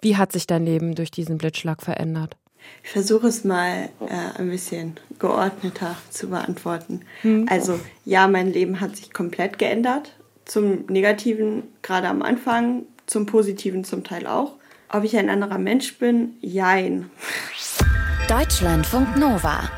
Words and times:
Wie 0.00 0.16
hat 0.16 0.32
sich 0.32 0.46
dein 0.46 0.64
Leben 0.64 0.94
durch 0.94 1.10
diesen 1.10 1.38
Blitzschlag 1.38 1.82
verändert? 1.82 2.36
Ich 2.82 2.90
versuche 2.90 3.26
es 3.26 3.44
mal 3.44 3.88
äh, 4.00 4.38
ein 4.38 4.50
bisschen 4.50 4.96
geordneter 5.18 5.96
zu 6.10 6.28
beantworten. 6.28 7.00
Hm. 7.22 7.46
Also 7.48 7.80
ja, 8.04 8.28
mein 8.28 8.52
Leben 8.52 8.80
hat 8.80 8.96
sich 8.96 9.12
komplett 9.12 9.58
geändert. 9.58 10.12
Zum 10.44 10.86
Negativen 10.86 11.64
gerade 11.82 12.08
am 12.08 12.22
Anfang, 12.22 12.82
zum 13.06 13.26
Positiven 13.26 13.84
zum 13.84 14.04
Teil 14.04 14.26
auch. 14.26 14.56
Ob 14.88 15.04
ich 15.04 15.16
ein 15.16 15.30
anderer 15.30 15.58
Mensch 15.58 15.98
bin? 15.98 16.36
Jein. 16.40 17.10
Deutschlandfunk 18.28 19.16
Nova. 19.16 19.70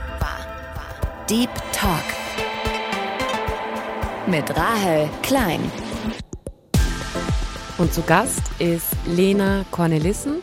Deep 1.29 1.51
Talk. 1.73 2.05
Mit 4.27 4.57
Rahel 4.57 5.09
Klein. 5.23 5.61
Und 7.79 7.93
zu 7.93 8.03
Gast 8.03 8.43
ist 8.59 8.89
Lena 9.07 9.65
Cornelissen. 9.71 10.37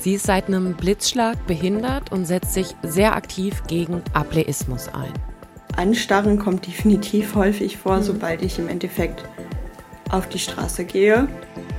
Sie 0.00 0.14
ist 0.14 0.26
seit 0.26 0.46
einem 0.46 0.74
Blitzschlag 0.74 1.46
behindert 1.46 2.12
und 2.12 2.26
setzt 2.26 2.54
sich 2.54 2.76
sehr 2.82 3.16
aktiv 3.16 3.62
gegen 3.66 4.02
Ableismus 4.12 4.88
ein. 4.88 5.12
Anstarren 5.76 6.38
kommt 6.38 6.66
definitiv 6.66 7.34
häufig 7.34 7.76
vor, 7.76 7.98
mhm. 7.98 8.02
sobald 8.02 8.42
ich 8.42 8.58
im 8.58 8.68
Endeffekt 8.68 9.24
auf 10.10 10.28
die 10.28 10.38
Straße 10.38 10.84
gehe. 10.84 11.28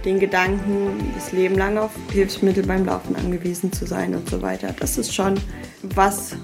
Den 0.05 0.19
Gedanken, 0.19 1.11
das 1.15 1.31
Leben 1.31 1.55
lang 1.55 1.77
auf 1.77 1.91
Hilfsmittel 2.11 2.65
beim 2.65 2.85
Laufen 2.85 3.15
angewiesen 3.15 3.71
zu 3.71 3.87
sein 3.87 4.13
und 4.13 4.29
so 4.29 4.41
weiter. 4.41 4.73
Das 4.79 4.97
ist 4.97 5.13
schon 5.13 5.35
was, 5.81 6.35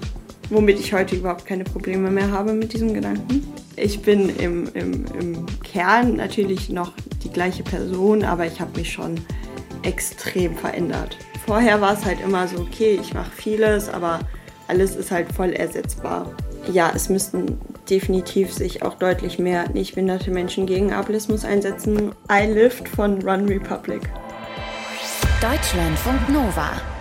womit 0.50 0.78
ich 0.80 0.92
heute 0.92 1.16
überhaupt 1.16 1.46
keine 1.46 1.64
Probleme 1.64 2.10
mehr 2.10 2.30
habe 2.30 2.52
mit 2.52 2.72
diesem 2.72 2.94
Gedanken. 2.94 3.46
Ich 3.76 4.02
bin 4.02 4.28
im, 4.36 4.68
im, 4.74 5.04
im 5.18 5.46
Kern 5.62 6.16
natürlich 6.16 6.70
noch 6.70 6.92
die 7.22 7.30
gleiche 7.30 7.62
Person, 7.62 8.24
aber 8.24 8.46
ich 8.46 8.60
habe 8.60 8.78
mich 8.78 8.92
schon 8.92 9.16
extrem 9.82 10.54
verändert. 10.54 11.16
Vorher 11.46 11.80
war 11.80 11.94
es 11.94 12.04
halt 12.04 12.20
immer 12.20 12.48
so, 12.48 12.58
okay, 12.58 12.98
ich 13.00 13.12
mache 13.12 13.30
vieles, 13.32 13.88
aber 13.88 14.20
alles 14.68 14.96
ist 14.96 15.10
halt 15.10 15.30
voll 15.32 15.52
ersetzbar. 15.52 16.30
Ja, 16.72 16.90
es 16.94 17.10
müssten 17.10 17.58
definitiv 17.90 18.52
sich 18.52 18.82
auch 18.82 18.94
deutlich 18.94 19.38
mehr 19.38 19.68
nicht 19.70 19.94
behinderte 19.94 20.30
Menschen 20.30 20.66
gegen 20.66 20.92
Ableismus 20.92 21.44
einsetzen. 21.44 22.12
I 22.32 22.46
Lift 22.46 22.88
von 22.88 23.20
Run 23.22 23.46
Republic. 23.46 24.00
Deutschlandfunk 25.42 26.28
Nova. 26.30 26.93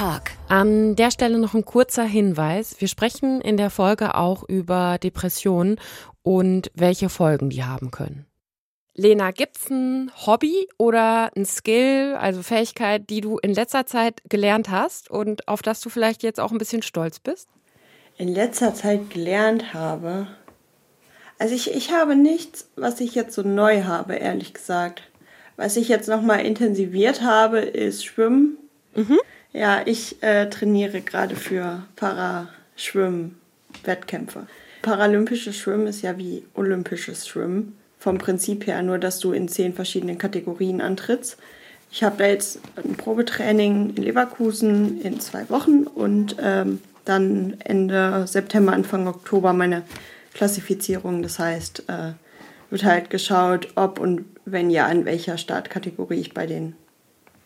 Talk. 0.00 0.30
An 0.48 0.96
der 0.96 1.10
Stelle 1.10 1.38
noch 1.38 1.52
ein 1.52 1.66
kurzer 1.66 2.04
Hinweis. 2.04 2.76
Wir 2.78 2.88
sprechen 2.88 3.42
in 3.42 3.58
der 3.58 3.68
Folge 3.68 4.14
auch 4.14 4.48
über 4.48 4.96
Depressionen 4.96 5.78
und 6.22 6.70
welche 6.74 7.10
Folgen 7.10 7.50
die 7.50 7.64
haben 7.64 7.90
können. 7.90 8.24
Lena, 8.94 9.30
gibt's 9.30 9.68
ein 9.68 10.10
Hobby 10.24 10.68
oder 10.78 11.30
ein 11.36 11.44
Skill, 11.44 12.16
also 12.18 12.42
Fähigkeit, 12.42 13.10
die 13.10 13.20
du 13.20 13.36
in 13.40 13.52
letzter 13.52 13.84
Zeit 13.84 14.22
gelernt 14.26 14.70
hast 14.70 15.10
und 15.10 15.46
auf 15.48 15.60
das 15.60 15.82
du 15.82 15.90
vielleicht 15.90 16.22
jetzt 16.22 16.40
auch 16.40 16.50
ein 16.50 16.56
bisschen 16.56 16.80
stolz 16.80 17.20
bist? 17.20 17.50
In 18.16 18.28
letzter 18.28 18.72
Zeit 18.72 19.10
gelernt 19.10 19.74
habe. 19.74 20.28
Also 21.38 21.54
ich, 21.54 21.74
ich 21.74 21.92
habe 21.92 22.16
nichts, 22.16 22.70
was 22.74 23.02
ich 23.02 23.14
jetzt 23.14 23.34
so 23.34 23.42
neu 23.42 23.82
habe, 23.82 24.14
ehrlich 24.14 24.54
gesagt. 24.54 25.02
Was 25.56 25.76
ich 25.76 25.88
jetzt 25.88 26.08
nochmal 26.08 26.40
intensiviert 26.46 27.20
habe, 27.20 27.58
ist 27.58 28.06
Schwimmen. 28.06 28.56
Mhm. 28.94 29.18
Ja, 29.52 29.82
ich 29.84 30.22
äh, 30.22 30.48
trainiere 30.48 31.00
gerade 31.00 31.34
für 31.34 31.82
Paraschwimmen-Wettkämpfe. 31.96 34.46
Paralympisches 34.82 35.56
Schwimmen 35.56 35.88
ist 35.88 36.02
ja 36.02 36.16
wie 36.18 36.44
olympisches 36.54 37.26
Schwimmen 37.26 37.76
vom 37.98 38.18
Prinzip 38.18 38.64
her, 38.66 38.82
nur 38.82 38.98
dass 38.98 39.18
du 39.18 39.32
in 39.32 39.48
zehn 39.48 39.72
verschiedenen 39.74 40.18
Kategorien 40.18 40.80
antrittst. 40.80 41.36
Ich 41.90 42.04
habe 42.04 42.18
da 42.18 42.26
jetzt 42.26 42.60
ein 42.76 42.94
Probetraining 42.94 43.94
in 43.96 44.04
Leverkusen 44.04 45.00
in 45.02 45.18
zwei 45.20 45.50
Wochen 45.50 45.82
und 45.82 46.36
ähm, 46.40 46.80
dann 47.04 47.56
Ende 47.64 48.28
September, 48.28 48.72
Anfang 48.72 49.08
Oktober 49.08 49.52
meine 49.52 49.82
Klassifizierung. 50.32 51.22
Das 51.22 51.40
heißt, 51.40 51.88
äh, 51.88 52.12
wird 52.70 52.84
halt 52.84 53.10
geschaut, 53.10 53.66
ob 53.74 53.98
und 53.98 54.24
wenn 54.44 54.70
ja, 54.70 54.88
in 54.88 55.04
welcher 55.04 55.36
Startkategorie 55.36 56.20
ich 56.20 56.32
bei 56.32 56.46
den 56.46 56.76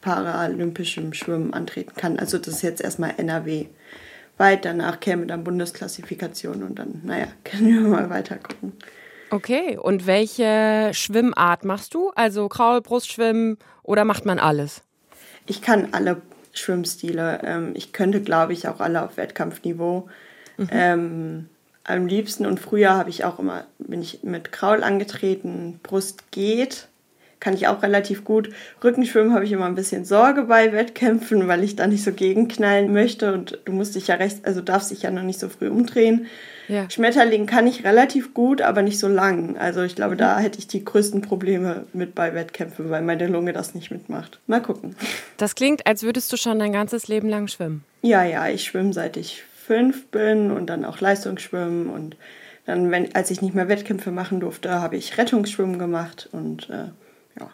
paralympischen 0.05 1.15
Schwimmen 1.15 1.55
antreten 1.55 1.95
kann. 1.97 2.19
Also 2.19 2.37
das 2.37 2.57
ist 2.57 2.63
jetzt 2.63 2.83
erstmal 2.83 3.15
NRW. 3.17 3.67
Weit 4.37 4.67
danach 4.67 5.01
käme 5.01 5.27
dann 5.27 5.45
Bundesklassifikation 5.45 6.63
und 6.63 6.79
dann, 6.79 7.01
naja, 7.05 7.29
können 7.45 7.85
wir 7.85 7.89
mal 7.89 8.11
weiter 8.11 8.37
gucken. 8.37 8.75
Okay, 9.31 9.79
und 9.79 10.07
welche 10.07 10.91
Schwimmart 10.93 11.65
machst 11.65 11.95
du? 11.95 12.11
Also 12.15 12.49
Kraul, 12.49 12.83
Brustschwimmen 12.83 13.57
oder 13.83 14.05
macht 14.05 14.27
man 14.27 14.39
alles? 14.39 14.83
Ich 15.47 15.63
kann 15.63 15.89
alle 15.93 16.21
Schwimmstile. 16.53 17.41
Ähm, 17.43 17.73
ich 17.75 17.93
könnte, 17.93 18.21
glaube 18.21 18.53
ich, 18.53 18.69
auch 18.69 18.81
alle 18.81 19.03
auf 19.03 19.17
Wettkampfniveau. 19.17 20.09
Mhm. 20.59 20.69
Ähm, 20.71 21.49
am 21.85 22.07
liebsten 22.07 22.45
und 22.45 22.61
früher 22.61 22.93
habe 22.95 23.11
ich 23.11 23.25
auch 23.25 23.39
immer, 23.39 23.65
bin 23.79 24.03
ich 24.03 24.23
mit 24.23 24.53
Kraul 24.53 24.85
angetreten, 24.85 25.81
Brust 25.83 26.31
geht 26.31 26.89
kann 27.44 27.55
ich 27.55 27.69
auch 27.69 27.82
relativ 27.82 28.25
gut. 28.25 28.49
Rückenschwimmen 28.82 29.34
habe 29.34 29.44
ich 29.44 29.53
immer 29.53 29.66
ein 29.66 29.75
bisschen 29.75 30.06
Sorge 30.06 30.44
bei 30.44 30.72
Wettkämpfen, 30.72 31.47
weil 31.47 31.62
ich 31.62 31.77
da 31.77 31.87
nicht 31.87 32.03
so 32.03 32.10
gegenknallen 32.10 32.91
möchte 32.91 33.34
und 33.34 33.59
du 33.66 33.72
musst 33.72 33.94
dich 33.94 34.06
ja 34.06 34.15
recht, 34.15 34.47
also 34.47 34.62
darfst 34.62 34.91
dich 34.91 35.03
ja 35.03 35.10
noch 35.10 35.22
nicht 35.22 35.38
so 35.38 35.50
früh 35.50 35.69
umdrehen. 35.69 36.27
Ja. 36.69 36.88
Schmetterling 36.88 37.44
kann 37.44 37.66
ich 37.66 37.84
relativ 37.84 38.32
gut, 38.32 38.62
aber 38.62 38.81
nicht 38.81 38.99
so 38.99 39.09
lang. 39.09 39.59
Also 39.59 39.82
ich 39.82 39.94
glaube, 39.94 40.15
mhm. 40.15 40.19
da 40.19 40.38
hätte 40.38 40.59
ich 40.59 40.69
die 40.69 40.82
größten 40.82 41.21
Probleme 41.21 41.84
mit 41.93 42.15
bei 42.15 42.34
Wettkämpfen, 42.34 42.88
weil 42.88 43.03
meine 43.03 43.27
Lunge 43.27 43.53
das 43.53 43.75
nicht 43.75 43.91
mitmacht. 43.91 44.41
Mal 44.47 44.62
gucken. 44.62 44.97
Das 45.37 45.55
klingt, 45.55 45.87
als 45.87 46.03
würdest 46.03 46.32
du 46.32 46.38
schon 46.38 46.59
dein 46.59 46.72
ganzes 46.72 47.09
Leben 47.09 47.28
lang 47.28 47.49
schwimmen. 47.49 47.84
Ja, 48.00 48.25
ja, 48.25 48.49
ich 48.49 48.65
schwimme 48.65 48.94
seit 48.94 49.19
ich 49.19 49.43
fünf 49.66 50.06
bin 50.06 50.50
und 50.50 50.66
dann 50.69 50.87
auch 50.87 50.99
Leistungsschwimmen 50.99 51.91
und 51.91 52.16
dann, 52.65 52.91
wenn, 52.91 53.15
als 53.15 53.31
ich 53.31 53.43
nicht 53.43 53.55
mehr 53.55 53.69
Wettkämpfe 53.69 54.11
machen 54.11 54.41
durfte, 54.41 54.81
habe 54.81 54.97
ich 54.97 55.19
Rettungsschwimmen 55.19 55.78
gemacht 55.78 56.31
und 56.32 56.71
äh, 56.71 56.87
ja. 57.39 57.49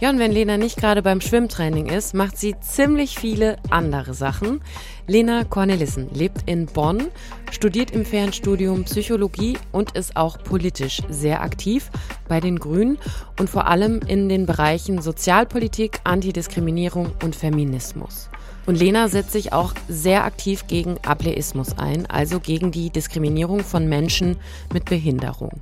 Ja, 0.00 0.08
und 0.08 0.18
wenn 0.18 0.32
Lena 0.32 0.56
nicht 0.56 0.78
gerade 0.78 1.02
beim 1.02 1.20
Schwimmtraining 1.20 1.90
ist, 1.90 2.14
macht 2.14 2.38
sie 2.38 2.54
ziemlich 2.60 3.18
viele 3.18 3.58
andere 3.68 4.14
Sachen. 4.14 4.62
Lena 5.06 5.44
Cornelissen 5.44 6.08
lebt 6.14 6.48
in 6.48 6.64
Bonn, 6.64 7.08
studiert 7.50 7.90
im 7.90 8.06
Fernstudium 8.06 8.84
Psychologie 8.84 9.58
und 9.72 9.92
ist 9.98 10.16
auch 10.16 10.38
politisch 10.42 11.02
sehr 11.10 11.42
aktiv 11.42 11.90
bei 12.28 12.40
den 12.40 12.58
Grünen 12.58 12.96
und 13.38 13.50
vor 13.50 13.66
allem 13.66 14.00
in 14.06 14.30
den 14.30 14.46
Bereichen 14.46 15.02
Sozialpolitik, 15.02 16.00
Antidiskriminierung 16.04 17.12
und 17.22 17.36
Feminismus. 17.36 18.30
Und 18.64 18.76
Lena 18.76 19.08
setzt 19.08 19.32
sich 19.32 19.52
auch 19.52 19.74
sehr 19.86 20.24
aktiv 20.24 20.66
gegen 20.66 20.96
Ableismus 21.04 21.76
ein, 21.76 22.06
also 22.06 22.40
gegen 22.40 22.70
die 22.70 22.88
Diskriminierung 22.88 23.60
von 23.60 23.86
Menschen 23.86 24.38
mit 24.72 24.86
Behinderung. 24.86 25.60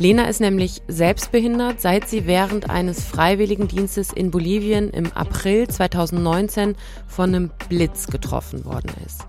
Lena 0.00 0.28
ist 0.28 0.40
nämlich 0.40 0.80
selbst 0.88 1.30
behindert, 1.30 1.82
seit 1.82 2.08
sie 2.08 2.26
während 2.26 2.70
eines 2.70 3.04
Freiwilligendienstes 3.04 4.14
in 4.14 4.30
Bolivien 4.30 4.88
im 4.88 5.12
April 5.12 5.68
2019 5.68 6.74
von 7.06 7.34
einem 7.34 7.50
Blitz 7.68 8.06
getroffen 8.06 8.64
worden 8.64 8.92
ist. 9.04 9.26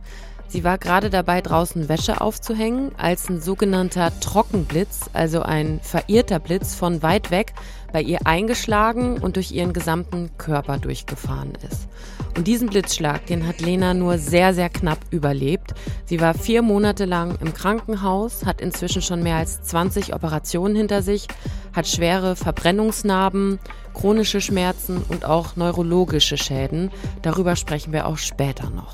Sie 0.51 0.65
war 0.65 0.77
gerade 0.77 1.09
dabei, 1.09 1.39
draußen 1.39 1.87
Wäsche 1.87 2.19
aufzuhängen, 2.19 2.91
als 2.97 3.29
ein 3.29 3.39
sogenannter 3.39 4.11
Trockenblitz, 4.19 5.09
also 5.13 5.43
ein 5.43 5.79
verirrter 5.81 6.39
Blitz 6.39 6.75
von 6.75 7.01
weit 7.01 7.31
weg, 7.31 7.53
bei 7.93 8.01
ihr 8.01 8.19
eingeschlagen 8.25 9.17
und 9.17 9.37
durch 9.37 9.53
ihren 9.53 9.71
gesamten 9.71 10.29
Körper 10.37 10.77
durchgefahren 10.77 11.53
ist. 11.69 11.87
Und 12.35 12.47
diesen 12.47 12.67
Blitzschlag, 12.67 13.25
den 13.27 13.47
hat 13.47 13.61
Lena 13.61 13.93
nur 13.93 14.17
sehr, 14.17 14.53
sehr 14.53 14.67
knapp 14.67 14.99
überlebt. 15.09 15.73
Sie 16.03 16.19
war 16.19 16.33
vier 16.33 16.61
Monate 16.61 17.05
lang 17.05 17.37
im 17.39 17.53
Krankenhaus, 17.53 18.45
hat 18.45 18.59
inzwischen 18.59 19.01
schon 19.01 19.23
mehr 19.23 19.37
als 19.37 19.61
20 19.61 20.13
Operationen 20.13 20.75
hinter 20.75 21.01
sich, 21.01 21.27
hat 21.73 21.87
schwere 21.87 22.35
Verbrennungsnarben, 22.35 23.57
chronische 23.93 24.41
Schmerzen 24.41 25.01
und 25.07 25.23
auch 25.23 25.55
neurologische 25.55 26.37
Schäden. 26.37 26.91
Darüber 27.21 27.55
sprechen 27.55 27.93
wir 27.93 28.05
auch 28.05 28.17
später 28.17 28.69
noch. 28.69 28.93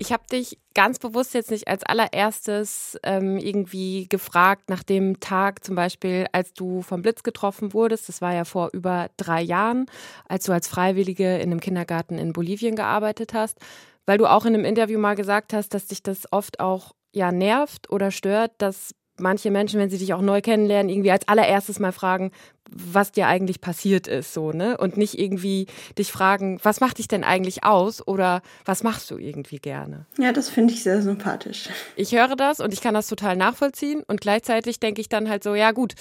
Ich 0.00 0.12
habe 0.12 0.22
dich 0.30 0.58
ganz 0.74 1.00
bewusst 1.00 1.34
jetzt 1.34 1.50
nicht 1.50 1.66
als 1.66 1.82
allererstes 1.82 2.96
ähm, 3.02 3.36
irgendwie 3.36 4.06
gefragt 4.08 4.70
nach 4.70 4.84
dem 4.84 5.18
Tag, 5.18 5.64
zum 5.64 5.74
Beispiel, 5.74 6.26
als 6.30 6.52
du 6.52 6.82
vom 6.82 7.02
Blitz 7.02 7.24
getroffen 7.24 7.72
wurdest. 7.72 8.08
Das 8.08 8.22
war 8.22 8.32
ja 8.32 8.44
vor 8.44 8.70
über 8.72 9.10
drei 9.16 9.42
Jahren, 9.42 9.86
als 10.28 10.44
du 10.44 10.52
als 10.52 10.68
Freiwillige 10.68 11.38
in 11.38 11.50
einem 11.50 11.58
Kindergarten 11.58 12.16
in 12.16 12.32
Bolivien 12.32 12.76
gearbeitet 12.76 13.34
hast, 13.34 13.58
weil 14.06 14.18
du 14.18 14.26
auch 14.26 14.44
in 14.46 14.54
einem 14.54 14.64
Interview 14.64 15.00
mal 15.00 15.16
gesagt 15.16 15.52
hast, 15.52 15.74
dass 15.74 15.86
dich 15.86 16.02
das 16.04 16.32
oft 16.32 16.60
auch 16.60 16.92
ja 17.12 17.32
nervt 17.32 17.90
oder 17.90 18.12
stört, 18.12 18.52
dass 18.58 18.94
manche 19.20 19.50
Menschen, 19.50 19.80
wenn 19.80 19.90
sie 19.90 19.98
dich 19.98 20.14
auch 20.14 20.20
neu 20.20 20.40
kennenlernen, 20.40 20.90
irgendwie 20.90 21.10
als 21.10 21.26
allererstes 21.28 21.78
mal 21.78 21.92
fragen, 21.92 22.30
was 22.70 23.12
dir 23.12 23.26
eigentlich 23.26 23.60
passiert 23.60 24.06
ist, 24.06 24.34
so, 24.34 24.52
ne? 24.52 24.76
Und 24.76 24.96
nicht 24.96 25.18
irgendwie 25.18 25.66
dich 25.96 26.12
fragen, 26.12 26.58
was 26.62 26.80
macht 26.80 26.98
dich 26.98 27.08
denn 27.08 27.24
eigentlich 27.24 27.64
aus 27.64 28.06
oder 28.06 28.42
was 28.64 28.82
machst 28.82 29.10
du 29.10 29.16
irgendwie 29.16 29.58
gerne? 29.58 30.06
Ja, 30.18 30.32
das 30.32 30.50
finde 30.50 30.74
ich 30.74 30.82
sehr 30.82 31.02
sympathisch. 31.02 31.68
Ich 31.96 32.12
höre 32.12 32.36
das 32.36 32.60
und 32.60 32.72
ich 32.72 32.80
kann 32.80 32.94
das 32.94 33.06
total 33.06 33.36
nachvollziehen 33.36 34.02
und 34.06 34.20
gleichzeitig 34.20 34.80
denke 34.80 35.00
ich 35.00 35.08
dann 35.08 35.28
halt 35.28 35.42
so, 35.42 35.54
ja 35.54 35.72
gut, 35.72 35.94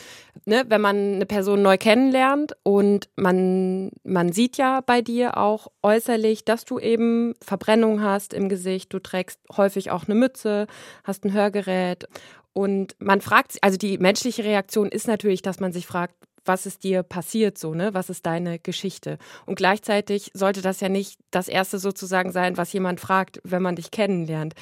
ne, 0.46 0.66
wenn 0.68 0.82
man 0.82 1.16
eine 1.16 1.26
Person 1.26 1.62
neu 1.62 1.78
kennenlernt 1.78 2.54
und 2.64 3.10
man, 3.16 3.92
man 4.04 4.32
sieht 4.32 4.58
ja 4.58 4.82
bei 4.82 5.02
dir 5.02 5.38
auch 5.38 5.68
äußerlich, 5.84 6.44
dass 6.46 6.66
du 6.66 6.80
eben 6.80 7.34
Verbrennung 7.42 8.02
hast 8.02 8.34
im 8.34 8.50
Gesicht, 8.50 8.94
du 8.94 9.00
trägst 9.00 9.40
häufig 9.56 9.92
auch 9.92 10.06
eine 10.06 10.16
Mütze, 10.16 10.68
hast 11.04 11.24
ein 11.24 11.34
Hörgerät 11.34 12.08
und 12.58 12.96
man 12.98 13.22
fragt, 13.22 13.60
also 13.62 13.78
die 13.78 14.00
menschliche 14.00 14.44
Reaktion 14.44 14.90
ist 14.90 15.08
natürlich, 15.08 15.44
dass 15.44 15.60
man 15.60 15.72
sich 15.72 15.86
fragt, 15.86 16.16
was 16.44 16.66
ist 16.66 16.84
dir 16.84 17.04
passiert 17.04 17.56
so, 17.56 17.76
ne? 17.76 17.94
Was 17.94 18.10
ist 18.10 18.26
deine 18.26 18.58
Geschichte? 18.58 19.20
Und 19.46 19.58
gleichzeitig 19.58 20.32
sollte 20.34 20.64
das 20.64 20.80
ja 20.80 20.90
nicht 20.90 21.20
das 21.30 21.50
erste 21.50 21.78
sozusagen 21.78 22.32
sein, 22.32 22.58
was 22.58 22.74
jemand 22.74 23.00
fragt, 23.00 23.40
wenn 23.44 23.62
man 23.62 23.76
dich 23.76 23.92
kennenlernt. 23.92 24.56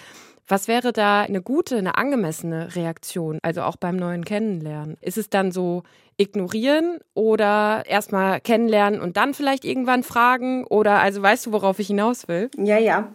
Was 0.45 0.68
wäre 0.68 0.92
da 0.92 1.21
eine 1.21 1.42
gute, 1.42 1.77
eine 1.77 1.95
angemessene 1.95 2.75
Reaktion, 2.75 3.39
also 3.44 3.62
auch 3.62 3.77
beim 3.77 3.95
neuen 3.95 4.25
Kennenlernen? 4.25 4.97
Ist 5.00 5.18
es 5.18 5.30
dann 5.30 5.53
so 5.53 5.83
ignorieren 6.18 7.00
oder 7.13 7.86
erstmal 7.88 8.42
kennenlernen 8.42 9.00
und 9.00 9.15
dann 9.15 9.33
vielleicht 9.33 9.63
irgendwann 9.63 10.03
fragen? 10.03 10.65
Oder 10.65 11.00
also 11.00 11.21
weißt 11.21 11.45
du, 11.45 11.53
worauf 11.53 11.80
ich 11.80 11.88
hinaus 11.88 12.27
will? 12.27 12.50
Ja, 12.57 12.77
ja. 12.77 13.07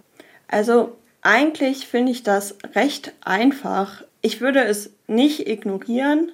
Also 0.49 0.97
eigentlich 1.21 1.87
finde 1.87 2.13
ich 2.13 2.23
das 2.23 2.57
recht 2.75 3.13
einfach. 3.21 4.05
Ich 4.23 4.41
würde 4.41 4.65
es 4.65 4.93
nicht 5.07 5.49
ignorieren, 5.49 6.31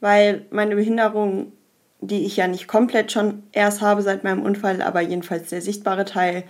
weil 0.00 0.46
meine 0.50 0.76
Behinderung 0.76 1.52
die 2.00 2.24
ich 2.24 2.36
ja 2.36 2.48
nicht 2.48 2.66
komplett 2.66 3.12
schon 3.12 3.42
erst 3.52 3.82
habe 3.82 4.02
seit 4.02 4.24
meinem 4.24 4.42
Unfall, 4.42 4.82
aber 4.82 5.00
jedenfalls 5.00 5.50
der 5.50 5.60
sichtbare 5.60 6.04
Teil 6.04 6.44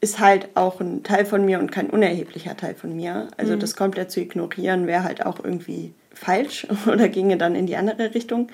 ist 0.00 0.20
halt 0.20 0.50
auch 0.54 0.80
ein 0.80 1.02
Teil 1.02 1.26
von 1.26 1.44
mir 1.44 1.58
und 1.58 1.72
kein 1.72 1.90
unerheblicher 1.90 2.56
Teil 2.56 2.74
von 2.74 2.94
mir. 2.94 3.28
Also 3.36 3.56
mhm. 3.56 3.60
das 3.60 3.74
komplett 3.74 4.12
zu 4.12 4.20
ignorieren 4.20 4.86
wäre 4.86 5.02
halt 5.02 5.26
auch 5.26 5.42
irgendwie 5.42 5.92
falsch 6.14 6.66
oder 6.86 7.08
ginge 7.08 7.36
dann 7.36 7.56
in 7.56 7.66
die 7.66 7.76
andere 7.76 8.14
Richtung. 8.14 8.48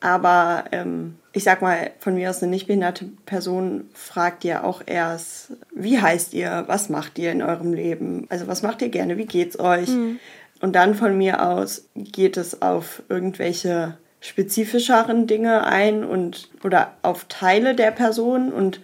Aber 0.00 0.64
ähm, 0.72 1.16
ich 1.32 1.44
sag 1.44 1.60
mal, 1.62 1.90
von 1.98 2.14
mir 2.14 2.30
aus 2.30 2.42
eine 2.42 2.50
nicht 2.50 2.66
behinderte 2.66 3.06
Person 3.26 3.88
fragt 3.94 4.44
ihr 4.44 4.64
auch 4.64 4.82
erst, 4.86 5.52
wie 5.74 6.00
heißt 6.00 6.34
ihr, 6.34 6.64
was 6.66 6.88
macht 6.88 7.18
ihr 7.18 7.32
in 7.32 7.42
eurem 7.42 7.72
Leben, 7.72 8.26
also 8.28 8.46
was 8.46 8.62
macht 8.62 8.82
ihr 8.82 8.90
gerne, 8.90 9.16
wie 9.16 9.26
geht's 9.26 9.58
euch? 9.58 9.88
Mhm. 9.88 10.18
Und 10.60 10.74
dann 10.74 10.94
von 10.94 11.16
mir 11.16 11.46
aus 11.46 11.88
geht 11.94 12.36
es 12.36 12.62
auf 12.62 13.02
irgendwelche 13.08 13.96
spezifischeren 14.20 15.26
Dinge 15.26 15.64
ein 15.64 16.04
und 16.04 16.50
oder 16.64 16.94
auf 17.02 17.26
Teile 17.28 17.74
der 17.74 17.92
Person 17.92 18.52
und 18.52 18.80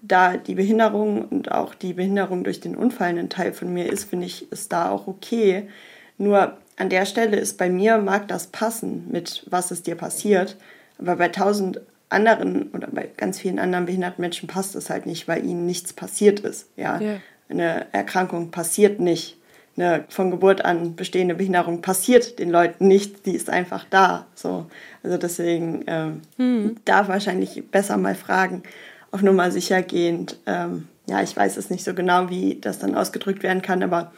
da 0.00 0.36
die 0.36 0.54
Behinderung 0.54 1.24
und 1.24 1.50
auch 1.50 1.74
die 1.74 1.94
Behinderung 1.94 2.44
durch 2.44 2.60
den 2.60 2.76
Unfall 2.76 3.18
ein 3.18 3.28
Teil 3.28 3.52
von 3.52 3.72
mir 3.72 3.90
ist, 3.92 4.04
finde 4.08 4.26
ich, 4.26 4.50
ist 4.52 4.72
da 4.72 4.90
auch 4.90 5.08
okay. 5.08 5.68
Nur 6.18 6.56
an 6.76 6.88
der 6.88 7.04
Stelle 7.04 7.36
ist 7.36 7.58
bei 7.58 7.68
mir, 7.68 7.98
mag 7.98 8.28
das 8.28 8.46
passen 8.46 9.08
mit 9.10 9.44
was 9.50 9.72
ist 9.72 9.88
dir 9.88 9.96
passiert, 9.96 10.56
aber 10.98 11.16
bei 11.16 11.28
tausend 11.28 11.80
anderen 12.08 12.70
oder 12.70 12.86
bei 12.86 13.10
ganz 13.16 13.40
vielen 13.40 13.58
anderen 13.58 13.86
behinderten 13.86 14.22
Menschen 14.22 14.46
passt 14.46 14.76
es 14.76 14.88
halt 14.88 15.06
nicht, 15.06 15.26
weil 15.26 15.44
ihnen 15.44 15.66
nichts 15.66 15.92
passiert 15.92 16.40
ist. 16.40 16.68
Ja, 16.76 17.00
yeah. 17.00 17.20
eine 17.48 17.86
Erkrankung 17.92 18.52
passiert 18.52 19.00
nicht 19.00 19.36
eine 19.80 20.04
von 20.08 20.30
Geburt 20.30 20.64
an 20.64 20.96
bestehende 20.96 21.34
Behinderung 21.34 21.82
passiert 21.82 22.38
den 22.38 22.50
Leuten 22.50 22.88
nicht, 22.88 23.26
die 23.26 23.34
ist 23.34 23.50
einfach 23.50 23.84
da. 23.88 24.26
So. 24.34 24.66
Also 25.02 25.16
deswegen 25.16 25.84
ähm, 25.86 26.22
hm. 26.36 26.76
darf 26.84 27.08
wahrscheinlich 27.08 27.70
besser 27.70 27.96
mal 27.96 28.14
fragen, 28.14 28.62
auf 29.10 29.22
Nummer 29.22 29.50
sicher 29.50 29.82
gehend. 29.82 30.38
Ähm, 30.46 30.88
ja, 31.06 31.22
ich 31.22 31.36
weiß 31.36 31.56
es 31.56 31.70
nicht 31.70 31.84
so 31.84 31.94
genau, 31.94 32.28
wie 32.28 32.58
das 32.60 32.78
dann 32.78 32.94
ausgedrückt 32.94 33.42
werden 33.42 33.62
kann, 33.62 33.82
aber 33.82 34.12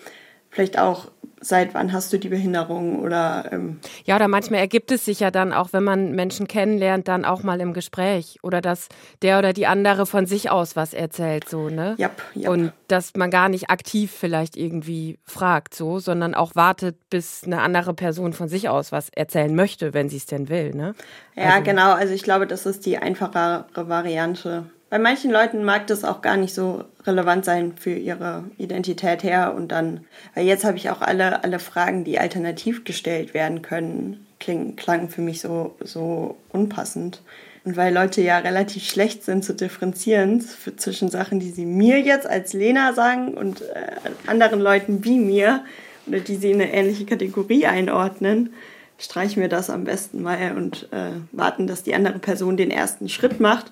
vielleicht 0.51 0.79
auch 0.79 1.11
seit 1.41 1.73
wann 1.73 1.93
hast 1.93 2.13
du 2.13 2.19
die 2.19 2.29
Behinderung 2.29 3.01
oder 3.01 3.49
ähm 3.51 3.81
ja 4.05 4.17
oder 4.17 4.29
manchmal 4.29 4.61
ergibt 4.61 4.93
es 4.93 5.07
sich 5.07 5.21
ja 5.21 5.31
dann 5.31 5.53
auch 5.53 5.73
wenn 5.73 5.83
man 5.83 6.13
Menschen 6.13 6.47
kennenlernt 6.47 7.09
dann 7.09 7.25
auch 7.25 7.43
mal 7.43 7.61
im 7.61 7.73
Gespräch 7.73 8.39
oder 8.43 8.61
dass 8.61 8.89
der 9.23 9.39
oder 9.39 9.53
die 9.55 9.67
andere 9.67 10.05
von 10.05 10.27
sich 10.27 10.51
aus 10.51 10.77
was 10.77 10.93
erzählt 10.93 11.49
so 11.49 11.71
ne 11.71 11.97
yep, 11.99 12.23
yep. 12.37 12.49
und 12.51 12.73
dass 12.89 13.15
man 13.17 13.31
gar 13.31 13.49
nicht 13.49 13.71
aktiv 13.71 14.13
vielleicht 14.13 14.57
irgendwie 14.57 15.19
fragt 15.25 15.75
so 15.75 15.99
sondern 15.99 16.35
auch 16.35 16.57
wartet 16.57 16.97
bis 17.09 17.45
eine 17.45 17.63
andere 17.63 17.95
Person 17.95 18.35
von 18.35 18.49
sich 18.49 18.69
aus 18.69 18.93
was 18.93 19.09
erzählen 19.09 19.55
möchte 19.55 19.95
wenn 19.95 20.11
sie 20.11 20.19
es 20.19 20.27
denn 20.27 20.51
will 20.51 20.75
ne 20.75 20.95
ja 21.37 21.55
also. 21.55 21.65
genau 21.65 21.93
also 21.93 22.13
ich 22.13 22.23
glaube 22.23 22.47
das 22.47 22.67
ist 22.67 22.85
die 22.85 22.99
einfachere 22.99 23.65
Variante 23.75 24.67
bei 24.91 24.99
manchen 24.99 25.31
Leuten 25.31 25.63
mag 25.63 25.87
das 25.87 26.03
auch 26.03 26.21
gar 26.21 26.37
nicht 26.37 26.53
so 26.53 26.85
relevant 27.07 27.45
sein 27.45 27.75
für 27.79 27.93
ihre 27.93 28.45
Identität 28.59 29.23
her. 29.23 29.55
Und 29.57 29.69
dann, 29.71 30.01
weil 30.35 30.45
jetzt 30.45 30.65
habe 30.65 30.77
ich 30.77 30.91
auch 30.91 31.01
alle, 31.01 31.45
alle 31.45 31.61
Fragen, 31.61 32.03
die 32.03 32.19
alternativ 32.19 32.83
gestellt 32.83 33.33
werden 33.33 33.63
können, 33.63 34.27
kling, 34.41 34.75
klangen 34.75 35.09
für 35.09 35.23
mich 35.23 35.41
so, 35.41 35.77
so 35.81 36.37
unpassend. 36.49 37.23
Und 37.65 37.77
weil 37.77 37.95
Leute 37.95 38.21
ja 38.21 38.39
relativ 38.39 38.85
schlecht 38.85 39.23
sind 39.23 39.45
zu 39.45 39.55
differenzieren 39.55 40.41
für, 40.41 40.75
zwischen 40.75 41.09
Sachen, 41.09 41.39
die 41.39 41.51
sie 41.51 41.67
mir 41.67 42.01
jetzt 42.01 42.27
als 42.27 42.53
Lena 42.53 42.93
sagen 42.93 43.35
und 43.35 43.63
äh, 43.63 43.93
anderen 44.27 44.61
Leuten 44.61 45.05
wie 45.05 45.19
mir 45.19 45.63
oder 46.07 46.19
die 46.19 46.37
sie 46.37 46.51
in 46.51 46.61
eine 46.61 46.73
ähnliche 46.73 47.05
Kategorie 47.05 47.67
einordnen, 47.67 48.55
streichen 48.99 49.41
wir 49.41 49.49
das 49.49 49.71
am 49.71 49.85
besten 49.85 50.23
mal 50.23 50.57
und 50.57 50.89
äh, 50.91 51.13
warten, 51.31 51.67
dass 51.69 51.85
die 51.85 51.95
andere 51.95 52.19
Person 52.19 52.57
den 52.57 52.71
ersten 52.73 53.09
Schritt 53.09 53.39
macht 53.39 53.71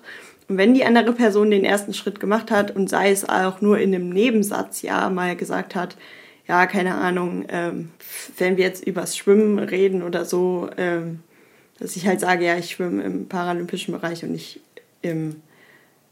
und 0.49 0.57
wenn 0.57 0.73
die 0.73 0.83
andere 0.83 1.13
Person 1.13 1.51
den 1.51 1.63
ersten 1.63 1.93
Schritt 1.93 2.19
gemacht 2.19 2.49
hat 2.49 2.75
und 2.75 2.89
sei 2.89 3.11
es 3.11 3.29
auch 3.29 3.61
nur 3.61 3.77
in 3.77 3.93
einem 3.93 4.09
Nebensatz 4.09 4.81
ja 4.81 5.09
mal 5.09 5.35
gesagt 5.35 5.75
hat, 5.75 5.95
ja, 6.47 6.65
keine 6.65 6.95
Ahnung, 6.95 7.45
ähm, 7.49 7.91
wenn 8.39 8.57
wir 8.57 8.65
jetzt 8.65 8.85
übers 8.85 9.15
Schwimmen 9.15 9.59
reden 9.59 10.01
oder 10.01 10.25
so, 10.25 10.67
ähm, 10.77 11.19
dass 11.79 11.95
ich 11.95 12.07
halt 12.07 12.19
sage, 12.19 12.45
ja, 12.45 12.57
ich 12.57 12.71
schwimme 12.71 13.03
im 13.03 13.27
paralympischen 13.27 13.93
Bereich 13.93 14.23
und 14.23 14.31
nicht 14.31 14.59
im 15.03 15.35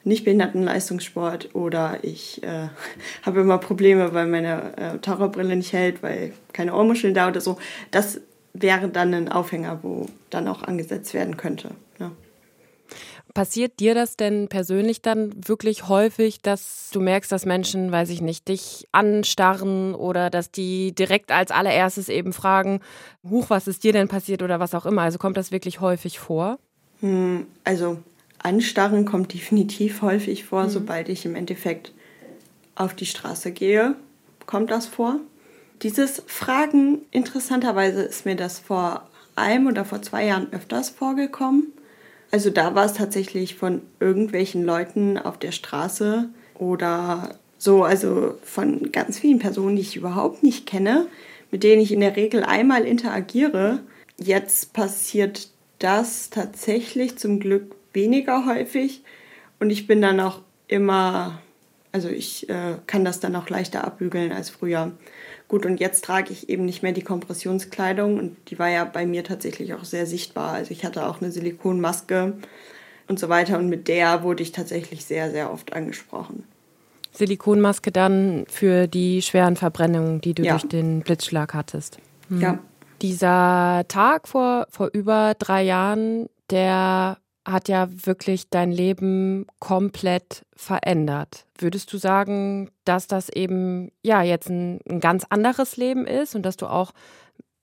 nicht 0.03 0.23
behinderten 0.23 0.63
Leistungssport 0.63 1.53
oder 1.53 1.97
ich 2.03 2.41
äh, 2.43 2.69
habe 3.23 3.41
immer 3.41 3.57
Probleme, 3.57 4.13
weil 4.13 4.27
meine 4.27 4.77
äh, 4.77 4.99
Taucherbrille 4.99 5.55
nicht 5.55 5.73
hält, 5.73 6.01
weil 6.03 6.31
keine 6.53 6.75
Ohrmuscheln 6.75 7.15
da 7.15 7.27
oder 7.27 7.41
so. 7.41 7.57
Das 7.91 8.21
wäre 8.53 8.87
dann 8.87 9.13
ein 9.13 9.29
Aufhänger, 9.29 9.79
wo 9.81 10.05
dann 10.29 10.47
auch 10.47 10.63
angesetzt 10.63 11.13
werden 11.13 11.35
könnte. 11.35 11.71
Ne? 11.99 12.11
Passiert 13.37 13.79
dir 13.79 13.93
das 13.93 14.17
denn 14.17 14.47
persönlich 14.47 15.03
dann 15.03 15.31
wirklich 15.47 15.87
häufig, 15.87 16.41
dass 16.41 16.89
du 16.91 16.99
merkst, 16.99 17.31
dass 17.31 17.45
Menschen, 17.45 17.91
weiß 17.91 18.09
ich 18.09 18.19
nicht, 18.19 18.47
dich 18.47 18.87
anstarren 18.93 19.93
oder 19.93 20.31
dass 20.31 20.49
die 20.49 20.95
direkt 20.95 21.31
als 21.31 21.51
allererstes 21.51 22.09
eben 22.09 22.33
fragen, 22.33 22.79
Huch, 23.29 23.51
was 23.51 23.67
ist 23.67 23.83
dir 23.83 23.93
denn 23.93 24.07
passiert 24.07 24.41
oder 24.41 24.59
was 24.59 24.73
auch 24.73 24.87
immer? 24.87 25.03
Also 25.03 25.19
kommt 25.19 25.37
das 25.37 25.51
wirklich 25.51 25.81
häufig 25.81 26.17
vor? 26.17 26.57
Hm, 27.01 27.45
also 27.63 27.99
anstarren 28.39 29.05
kommt 29.05 29.35
definitiv 29.35 30.01
häufig 30.01 30.45
vor, 30.45 30.63
mhm. 30.63 30.69
sobald 30.69 31.07
ich 31.07 31.23
im 31.23 31.35
Endeffekt 31.35 31.91
auf 32.73 32.95
die 32.95 33.05
Straße 33.05 33.51
gehe, 33.51 33.93
kommt 34.47 34.71
das 34.71 34.87
vor. 34.87 35.19
Dieses 35.83 36.23
Fragen, 36.25 37.03
interessanterweise 37.11 38.01
ist 38.01 38.25
mir 38.25 38.35
das 38.35 38.57
vor 38.57 39.07
einem 39.35 39.67
oder 39.67 39.85
vor 39.85 40.01
zwei 40.01 40.25
Jahren 40.25 40.51
öfters 40.51 40.89
vorgekommen. 40.89 41.71
Also 42.31 42.49
da 42.49 42.75
war 42.75 42.85
es 42.85 42.93
tatsächlich 42.93 43.55
von 43.55 43.81
irgendwelchen 43.99 44.63
Leuten 44.63 45.17
auf 45.17 45.37
der 45.37 45.51
Straße 45.51 46.29
oder 46.55 47.35
so, 47.57 47.83
also 47.83 48.35
von 48.43 48.91
ganz 48.91 49.19
vielen 49.19 49.39
Personen, 49.39 49.75
die 49.75 49.81
ich 49.81 49.95
überhaupt 49.95 50.43
nicht 50.43 50.65
kenne, 50.65 51.07
mit 51.51 51.63
denen 51.63 51.81
ich 51.81 51.91
in 51.91 52.01
der 52.01 52.15
Regel 52.15 52.43
einmal 52.43 52.85
interagiere. 52.85 53.79
Jetzt 54.17 54.73
passiert 54.73 55.49
das 55.79 56.29
tatsächlich 56.29 57.17
zum 57.17 57.39
Glück 57.39 57.75
weniger 57.93 58.45
häufig 58.45 59.03
und 59.59 59.69
ich 59.69 59.87
bin 59.87 60.01
dann 60.01 60.19
auch 60.19 60.41
immer, 60.67 61.41
also 61.91 62.09
ich 62.09 62.49
äh, 62.49 62.75
kann 62.85 63.05
das 63.05 63.19
dann 63.19 63.35
auch 63.35 63.49
leichter 63.49 63.83
abbügeln 63.83 64.31
als 64.31 64.49
früher. 64.49 64.91
Gut, 65.47 65.65
und 65.65 65.79
jetzt 65.79 66.03
trage 66.03 66.33
ich 66.33 66.49
eben 66.49 66.65
nicht 66.65 66.83
mehr 66.83 66.91
die 66.91 67.01
Kompressionskleidung 67.01 68.19
und 68.19 68.37
die 68.49 68.59
war 68.59 68.69
ja 68.69 68.83
bei 68.83 69.05
mir 69.05 69.23
tatsächlich 69.23 69.73
auch 69.73 69.85
sehr 69.85 70.05
sichtbar. 70.05 70.53
Also 70.53 70.71
ich 70.71 70.83
hatte 70.83 71.07
auch 71.07 71.21
eine 71.21 71.31
Silikonmaske 71.31 72.33
und 73.07 73.19
so 73.19 73.29
weiter 73.29 73.57
und 73.57 73.69
mit 73.69 73.87
der 73.87 74.23
wurde 74.23 74.43
ich 74.43 74.51
tatsächlich 74.51 75.05
sehr, 75.05 75.31
sehr 75.31 75.51
oft 75.51 75.73
angesprochen. 75.73 76.43
Silikonmaske 77.13 77.91
dann 77.91 78.45
für 78.49 78.87
die 78.87 79.21
schweren 79.21 79.55
Verbrennungen, 79.55 80.21
die 80.21 80.33
du 80.33 80.43
ja. 80.43 80.51
durch 80.51 80.67
den 80.67 81.01
Blitzschlag 81.01 81.53
hattest. 81.53 81.97
Hm. 82.29 82.41
Ja. 82.41 82.59
Dieser 83.01 83.85
Tag 83.87 84.27
vor, 84.27 84.67
vor 84.69 84.89
über 84.91 85.33
drei 85.37 85.63
Jahren, 85.63 86.27
der 86.49 87.17
hat 87.47 87.69
ja 87.69 87.87
wirklich 88.05 88.49
dein 88.49 88.71
Leben 88.71 89.47
komplett 89.59 90.45
verändert. 90.55 91.45
Würdest 91.57 91.91
du 91.93 91.97
sagen, 91.97 92.69
dass 92.83 93.07
das 93.07 93.29
eben 93.29 93.91
ja 94.03 94.21
jetzt 94.21 94.49
ein, 94.49 94.79
ein, 94.87 94.99
ganz 94.99 95.25
anderes 95.29 95.77
Leben 95.77 96.05
ist 96.05 96.35
und 96.35 96.43
dass 96.43 96.57
du 96.57 96.67
auch 96.67 96.91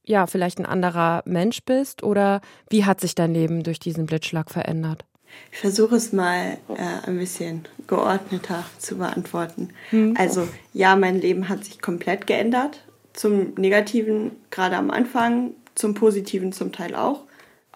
ja, 0.07 0.27
vielleicht 0.27 0.59
ein 0.59 0.67
anderer 0.67 1.23
Mensch 1.27 1.63
bist? 1.65 2.03
Oder 2.03 2.41
wie 2.71 2.85
hat 2.85 3.01
sich 3.01 3.15
dein 3.15 3.35
Leben 3.35 3.63
durch 3.63 3.79
diesen 3.79 4.07
Blitzschlag 4.07 4.51
verändert? 4.51 5.05
Ich 5.53 5.59
versuche 5.59 5.97
es 5.97 6.13
mal 6.13 6.59
äh, 6.69 7.07
ein 7.09 7.19
bisschen 7.19 7.67
geordneter 7.87 8.65
zu 8.79 8.97
beantworten. 8.97 9.71
Hm. 9.91 10.15
Also 10.17 10.49
ja, 10.73 10.97
mein 10.97 11.21
Leben 11.21 11.49
hat 11.49 11.65
sich 11.65 11.81
komplett 11.81 12.27
geändert. 12.27 12.81
Zum 13.13 13.55
Negativen 13.55 14.33
gerade 14.51 14.77
am 14.77 14.91
Anfang, 14.91 15.53
zum 15.75 15.95
Positiven 15.95 16.53
zum 16.53 16.73
Teil 16.73 16.95
auch. 16.95 17.23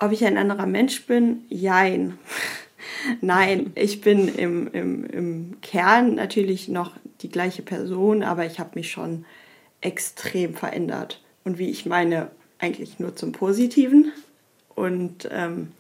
Ob 0.01 0.13
ich 0.13 0.25
ein 0.25 0.39
anderer 0.39 0.67
Mensch 0.67 1.07
bin? 1.07 1.45
Jein. 1.49 2.19
Nein, 3.21 3.73
ich 3.75 4.01
bin 4.01 4.29
im, 4.29 4.69
im, 4.73 5.05
im 5.07 5.57
Kern 5.61 6.15
natürlich 6.15 6.69
noch 6.69 6.93
die 7.21 7.31
gleiche 7.31 7.63
Person, 7.63 8.23
aber 8.23 8.47
ich 8.47 8.61
habe 8.61 8.71
mich 8.75 8.91
schon 8.91 9.25
extrem 9.81 10.55
verändert. 10.55 11.23
Und 11.45 11.59
wie 11.59 11.71
ich 11.71 11.87
meine, 11.87 12.31
eigentlich 12.59 12.99
nur 12.99 13.17
zum 13.17 13.33
Positiven. 13.33 14.13
Und 14.75 15.29
ähm, 15.33 15.73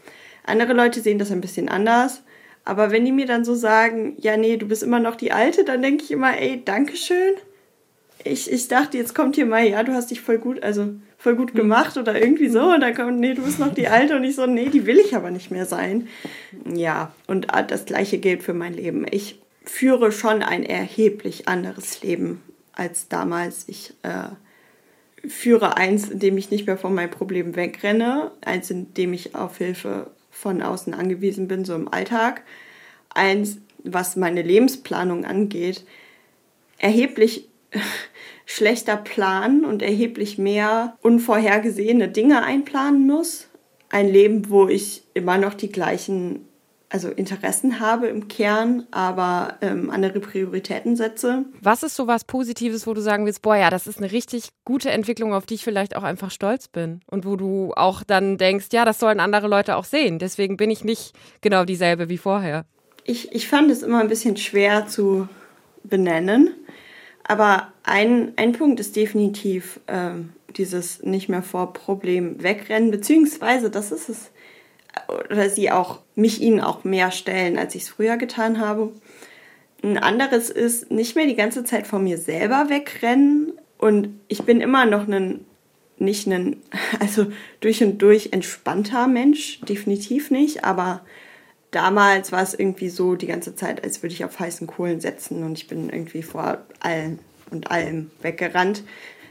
andere 0.44 0.72
Leute 0.72 1.00
sehen 1.00 1.18
das 1.18 1.30
ein 1.30 1.40
bisschen 1.40 1.68
anders. 1.68 2.22
Aber 2.64 2.90
wenn 2.90 3.04
die 3.04 3.12
mir 3.12 3.26
dann 3.26 3.44
so 3.44 3.54
sagen, 3.54 4.16
ja, 4.18 4.37
nee, 4.37 4.56
du 4.56 4.66
bist 4.66 4.82
immer 4.82 5.00
noch 5.00 5.16
die 5.16 5.32
Alte, 5.32 5.64
dann 5.64 5.82
denke 5.82 6.04
ich 6.04 6.10
immer, 6.10 6.38
ey, 6.38 6.62
Dankeschön. 6.64 7.34
Ich, 8.25 8.50
ich 8.50 8.68
dachte, 8.68 8.98
jetzt 8.98 9.14
kommt 9.14 9.37
hier 9.37 9.46
mal, 9.46 9.66
ja, 9.66 9.82
du 9.84 9.92
hast 9.92 10.10
dich 10.10 10.20
voll 10.20 10.38
gut, 10.38 10.62
also 10.62 10.90
voll 11.18 11.34
gut 11.34 11.54
gemacht 11.54 11.96
oder 11.96 12.18
irgendwie 12.18 12.48
so. 12.48 12.72
Und 12.72 12.80
dann 12.80 12.94
kommt, 12.94 13.18
nee, 13.18 13.34
du 13.34 13.42
bist 13.42 13.58
noch 13.58 13.75
die 13.75 13.88
Alte. 13.88 14.16
Und 14.16 14.25
ich 14.25 14.37
so, 14.37 14.46
nee, 14.46 14.68
die 14.68 14.87
will 14.87 14.98
ich 14.98 15.14
aber 15.14 15.30
nicht 15.30 15.50
mehr 15.50 15.66
sein. 15.66 16.08
Ja, 16.72 17.12
und 17.26 17.48
das 17.68 17.84
Gleiche 17.84 18.18
gilt 18.18 18.42
für 18.42 18.54
mein 18.54 18.72
Leben. 18.72 19.04
Ich 19.10 19.40
führe 19.64 20.12
schon 20.12 20.42
ein 20.42 20.64
erheblich 20.64 21.48
anderes 21.48 22.02
Leben 22.02 22.40
als 22.72 23.08
damals. 23.08 23.64
Ich 23.68 23.92
äh, 24.02 24.28
führe 25.28 25.76
eins, 25.76 26.08
in 26.08 26.20
dem 26.20 26.38
ich 26.38 26.50
nicht 26.50 26.66
mehr 26.66 26.78
von 26.78 26.94
meinem 26.94 27.10
Problem 27.10 27.56
wegrenne, 27.56 28.30
eins, 28.44 28.70
in 28.70 28.94
dem 28.94 29.12
ich 29.12 29.34
auf 29.34 29.58
Hilfe 29.58 30.10
von 30.30 30.62
außen 30.62 30.94
angewiesen 30.94 31.48
bin, 31.48 31.64
so 31.64 31.75
im 31.75 31.92
Alltag, 31.92 32.42
eins, 33.12 33.58
was 33.82 34.14
meine 34.14 34.42
Lebensplanung 34.42 35.25
angeht, 35.25 35.84
erheblich 36.78 37.48
schlechter 38.50 38.96
planen 38.96 39.66
und 39.66 39.82
erheblich 39.82 40.38
mehr 40.38 40.96
unvorhergesehene 41.02 42.08
Dinge 42.08 42.42
einplanen 42.42 43.06
muss. 43.06 43.46
Ein 43.90 44.08
Leben, 44.08 44.48
wo 44.48 44.68
ich 44.68 45.02
immer 45.12 45.36
noch 45.36 45.52
die 45.52 45.70
gleichen 45.70 46.46
also 46.88 47.10
Interessen 47.10 47.78
habe 47.78 48.06
im 48.06 48.28
Kern, 48.28 48.86
aber 48.90 49.58
ähm, 49.60 49.90
andere 49.90 50.20
Prioritäten 50.20 50.96
setze. 50.96 51.44
Was 51.60 51.82
ist 51.82 51.94
so 51.94 52.06
was 52.06 52.24
Positives, 52.24 52.86
wo 52.86 52.94
du 52.94 53.02
sagen 53.02 53.26
willst, 53.26 53.42
boah, 53.42 53.56
ja, 53.56 53.68
das 53.68 53.86
ist 53.86 53.98
eine 53.98 54.10
richtig 54.10 54.48
gute 54.64 54.90
Entwicklung, 54.90 55.34
auf 55.34 55.44
die 55.44 55.56
ich 55.56 55.64
vielleicht 55.64 55.94
auch 55.94 56.02
einfach 56.02 56.30
stolz 56.30 56.68
bin 56.68 57.02
und 57.06 57.26
wo 57.26 57.36
du 57.36 57.74
auch 57.76 58.02
dann 58.02 58.38
denkst, 58.38 58.68
ja, 58.72 58.86
das 58.86 58.98
sollen 58.98 59.20
andere 59.20 59.48
Leute 59.48 59.76
auch 59.76 59.84
sehen. 59.84 60.18
Deswegen 60.18 60.56
bin 60.56 60.70
ich 60.70 60.82
nicht 60.82 61.12
genau 61.42 61.66
dieselbe 61.66 62.08
wie 62.08 62.16
vorher. 62.16 62.64
Ich, 63.04 63.30
ich 63.32 63.46
fand 63.46 63.70
es 63.70 63.82
immer 63.82 64.00
ein 64.00 64.08
bisschen 64.08 64.38
schwer 64.38 64.86
zu 64.86 65.28
benennen, 65.84 66.54
aber 67.28 67.73
ein, 67.85 68.32
ein 68.37 68.52
Punkt 68.52 68.80
ist 68.80 68.97
definitiv 68.97 69.80
äh, 69.87 70.11
dieses 70.56 71.02
nicht 71.02 71.28
mehr 71.28 71.42
vor 71.42 71.73
Problem 71.73 72.42
wegrennen, 72.42 72.90
beziehungsweise 72.90 73.70
das 73.70 73.92
ist 73.92 74.08
es 74.08 74.30
oder 75.30 75.49
sie 75.49 75.70
auch 75.70 76.00
mich 76.16 76.40
ihnen 76.40 76.61
auch 76.61 76.82
mehr 76.82 77.12
stellen, 77.12 77.58
als 77.58 77.75
ich 77.75 77.82
es 77.82 77.88
früher 77.90 78.16
getan 78.16 78.58
habe. 78.58 78.92
Ein 79.82 79.99
anderes 79.99 80.50
ist 80.50 80.90
nicht 80.90 81.14
mehr 81.14 81.26
die 81.26 81.37
ganze 81.37 81.62
Zeit 81.62 81.87
vor 81.87 82.00
mir 82.00 82.18
selber 82.18 82.68
wegrennen 82.68 83.52
und 83.76 84.18
ich 84.26 84.42
bin 84.42 84.61
immer 84.61 84.87
noch 84.87 85.06
ein 85.06 85.44
nicht 85.99 86.26
ein 86.26 86.56
also 87.00 87.26
durch 87.61 87.82
und 87.82 87.99
durch 87.99 88.30
entspannter 88.32 89.06
Mensch, 89.06 89.61
definitiv 89.61 90.30
nicht, 90.30 90.64
aber 90.64 91.02
damals 91.70 92.32
war 92.32 92.42
es 92.42 92.54
irgendwie 92.54 92.88
so 92.88 93.14
die 93.14 93.26
ganze 93.26 93.54
Zeit, 93.54 93.84
als 93.84 94.02
würde 94.02 94.14
ich 94.14 94.25
auf 94.25 94.38
heißen 94.38 94.66
Kohlen 94.66 95.00
setzen 95.00 95.42
und 95.42 95.58
ich 95.58 95.68
bin 95.68 95.90
irgendwie 95.90 96.22
vor 96.22 96.58
allen 96.80 97.18
und 97.50 97.70
allem 97.70 98.10
weggerannt. 98.22 98.82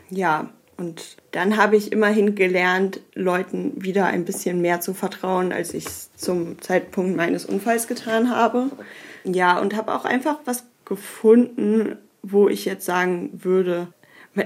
Ja, 0.10 0.50
und 0.78 1.18
dann 1.32 1.58
habe 1.58 1.76
ich 1.76 1.92
immerhin 1.92 2.36
gelernt, 2.36 3.02
Leuten 3.16 3.74
wieder 3.84 4.06
ein 4.06 4.26
bisschen 4.26 4.62
mehr 4.62 4.80
zu 4.80 4.94
vertrauen, 4.94 5.52
als 5.52 5.74
ich 5.74 5.86
es 5.86 6.14
zum 6.16 6.62
Zeitpunkt 6.62 7.18
meines 7.18 7.46
Unfalls 7.46 7.88
getan 7.88 8.30
habe. 8.30 8.70
Ja, 9.24 9.60
und 9.60 9.76
habe 9.76 9.94
auch 9.94 10.06
einfach 10.06 10.40
was 10.46 10.66
gefunden, 10.86 11.98
wo 12.22 12.48
ich 12.48 12.66
jetzt 12.66 12.86
sagen 12.86 13.32
würde, 13.34 13.88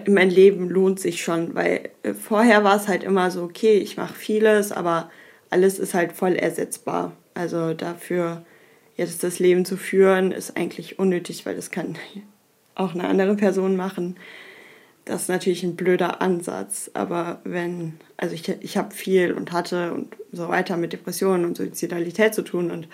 mein 0.08 0.30
Leben 0.30 0.70
lohnt 0.70 1.02
sich 1.02 1.22
schon, 1.22 1.54
weil 1.54 1.90
äh, 2.04 2.14
vorher 2.14 2.64
war 2.64 2.78
es 2.78 2.88
halt 2.88 3.04
immer 3.04 3.30
so, 3.30 3.44
okay, 3.44 3.78
ich 3.78 3.98
mache 3.98 4.14
vieles, 4.14 4.72
aber 4.72 5.12
alles 5.50 5.80
ist 5.80 5.94
halt 5.94 6.14
voll 6.14 6.36
ersetzbar. 6.36 7.12
Also 7.42 7.74
dafür 7.74 8.46
jetzt 8.98 9.24
das 9.24 9.40
Leben 9.40 9.66
zu 9.66 9.76
führen, 9.76 10.32
ist 10.32 10.58
eigentlich 10.58 11.00
unnötig, 11.00 11.44
weil 11.48 11.56
das 11.56 11.72
kann 11.72 11.98
auch 12.76 12.94
eine 12.94 13.08
andere 13.08 13.36
Person 13.36 13.76
machen. 13.76 14.16
Das 15.06 15.24
ist 15.24 15.30
natürlich 15.30 15.64
ein 15.64 15.76
blöder 15.76 16.22
Ansatz, 16.22 16.92
aber 16.94 17.42
wenn, 17.44 18.00
also 18.18 18.36
ich, 18.36 18.48
ich 18.48 18.78
habe 18.78 18.94
viel 18.94 19.34
und 19.34 19.52
hatte 19.52 19.92
und 19.92 20.16
so 20.32 20.50
weiter 20.50 20.78
mit 20.78 20.94
Depressionen 20.94 21.46
und 21.46 21.58
Suizidalität 21.58 22.36
zu 22.36 22.44
tun 22.44 22.70
und 22.70 22.88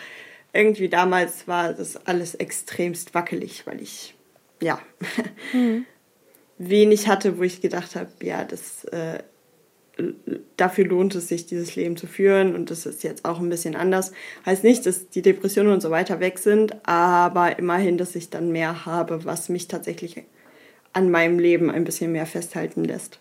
irgendwie 0.54 0.88
damals 0.88 1.50
war 1.50 1.74
das 1.74 2.08
alles 2.08 2.34
extremst 2.36 3.14
wackelig, 3.14 3.68
weil 3.68 3.82
ich, 3.82 4.16
ja, 4.62 4.80
mhm. 5.52 5.86
wenig 6.58 7.10
hatte, 7.10 7.38
wo 7.38 7.44
ich 7.44 7.60
gedacht 7.60 7.98
habe, 7.98 8.10
ja, 8.24 8.46
das, 8.46 8.86
äh, 8.86 9.22
dafür 10.58 10.86
lohnt 10.86 11.16
es 11.16 11.28
sich, 11.28 11.46
dieses 11.46 11.76
Leben 11.76 11.98
zu 11.98 12.08
führen 12.08 12.56
und 12.56 12.72
das 12.72 12.86
ist 12.86 13.04
jetzt 13.04 13.26
auch 13.26 13.40
ein 13.40 13.50
bisschen 13.50 13.76
anders. 13.76 14.12
Heißt 14.46 14.64
nicht, 14.64 14.86
dass 14.86 15.10
die 15.10 15.22
Depressionen 15.22 15.72
und 15.72 15.82
so 15.82 15.90
weiter 15.92 16.20
weg 16.20 16.40
sind, 16.40 16.76
aber 16.88 17.58
immerhin, 17.60 17.98
dass 17.98 18.16
ich 18.16 18.30
dann 18.30 18.52
mehr 18.52 18.86
habe, 18.86 19.26
was 19.26 19.50
mich 19.50 19.68
tatsächlich 19.68 20.24
an 20.94 21.12
meinem 21.12 21.40
Leben 21.40 21.70
ein 21.70 21.84
bisschen 21.84 22.12
mehr 22.12 22.26
festhalten 22.26 22.84
lässt. 22.84 23.20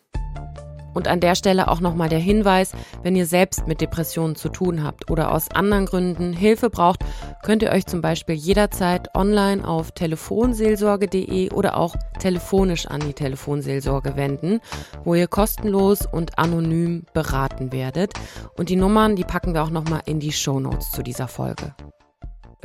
Und 0.97 1.09
an 1.09 1.21
der 1.21 1.35
Stelle 1.35 1.69
auch 1.69 1.81
nochmal 1.81 2.09
der 2.09 2.19
Hinweis, 2.19 2.73
wenn 3.03 3.15
ihr 3.17 3.27
selbst 3.27 3.67
mit 3.67 3.83
Depressionen 3.83 4.35
zu 4.35 4.49
tun 4.49 4.83
habt 4.83 5.11
oder 5.11 5.31
aus 5.31 5.51
anderen 5.51 5.85
Gründen 5.85 6.33
Hilfe 6.33 6.71
braucht, 6.71 7.05
könnt 7.47 7.63
ihr 7.63 7.71
euch 7.71 7.87
zum 7.87 8.01
Beispiel 8.01 8.35
jederzeit 8.35 9.15
online 9.15 9.67
auf 9.67 9.93
telefonseelsorge.de 9.93 11.53
oder 11.53 11.77
auch 11.77 11.95
telefonisch 12.19 12.89
an 12.89 12.99
die 12.99 13.13
Telefonseelsorge 13.13 14.17
wenden, 14.17 14.59
wo 15.05 15.15
ihr 15.15 15.29
kostenlos 15.29 16.07
und 16.11 16.41
anonym 16.41 17.05
beraten 17.15 17.71
werdet. 17.71 18.15
Und 18.57 18.69
die 18.69 18.75
Nummern, 18.75 19.15
die 19.15 19.23
packen 19.23 19.55
wir 19.55 19.63
auch 19.63 19.71
nochmal 19.71 20.01
in 20.07 20.19
die 20.19 20.33
Show 20.33 20.59
Notes 20.59 20.91
zu 20.91 21.05
dieser 21.05 21.29
Folge. 21.29 21.77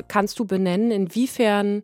Kannst 0.08 0.40
du 0.40 0.46
benennen, 0.46 0.90
inwiefern 0.90 1.84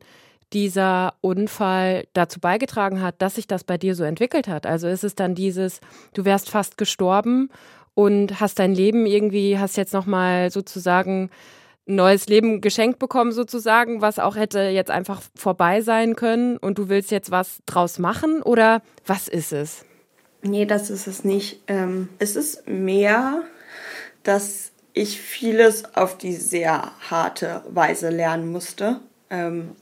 dieser 0.51 1.13
Unfall 1.21 2.07
dazu 2.13 2.39
beigetragen 2.39 2.99
hat, 3.03 3.21
dass 3.21 3.35
sich 3.35 3.45
das 3.45 3.63
bei 3.63 3.77
dir 3.77 3.93
so 3.93 4.05
entwickelt 4.05 4.47
hat. 4.47 4.65
Also 4.65 4.87
ist 4.87 5.03
es 5.03 5.13
dann 5.13 5.35
dieses, 5.35 5.81
du 6.15 6.25
wärst 6.25 6.49
fast 6.49 6.79
gestorben 6.79 7.49
und 7.93 8.39
hast 8.39 8.57
dein 8.57 8.73
Leben 8.73 9.05
irgendwie, 9.05 9.59
hast 9.59 9.77
jetzt 9.77 9.93
nochmal 9.93 10.49
sozusagen 10.49 11.29
neues 11.87 12.27
Leben 12.27 12.61
geschenkt 12.61 12.99
bekommen 12.99 13.31
sozusagen, 13.31 14.01
was 14.01 14.19
auch 14.19 14.35
hätte 14.35 14.59
jetzt 14.59 14.91
einfach 14.91 15.21
vorbei 15.35 15.81
sein 15.81 16.15
können 16.15 16.57
und 16.57 16.77
du 16.77 16.89
willst 16.89 17.11
jetzt 17.11 17.31
was 17.31 17.59
draus 17.65 17.97
machen 17.97 18.41
oder 18.41 18.81
was 19.05 19.27
ist 19.27 19.53
es? 19.53 19.85
Nee, 20.41 20.65
das 20.65 20.89
ist 20.89 21.07
es 21.07 21.23
nicht. 21.23 21.61
Ähm, 21.67 22.09
es 22.19 22.35
ist 22.35 22.67
mehr, 22.67 23.41
dass 24.23 24.71
ich 24.93 25.19
vieles 25.19 25.95
auf 25.95 26.17
die 26.17 26.33
sehr 26.33 26.91
harte 27.09 27.63
Weise 27.69 28.09
lernen 28.09 28.51
musste. 28.51 28.99
Ähm, 29.29 29.75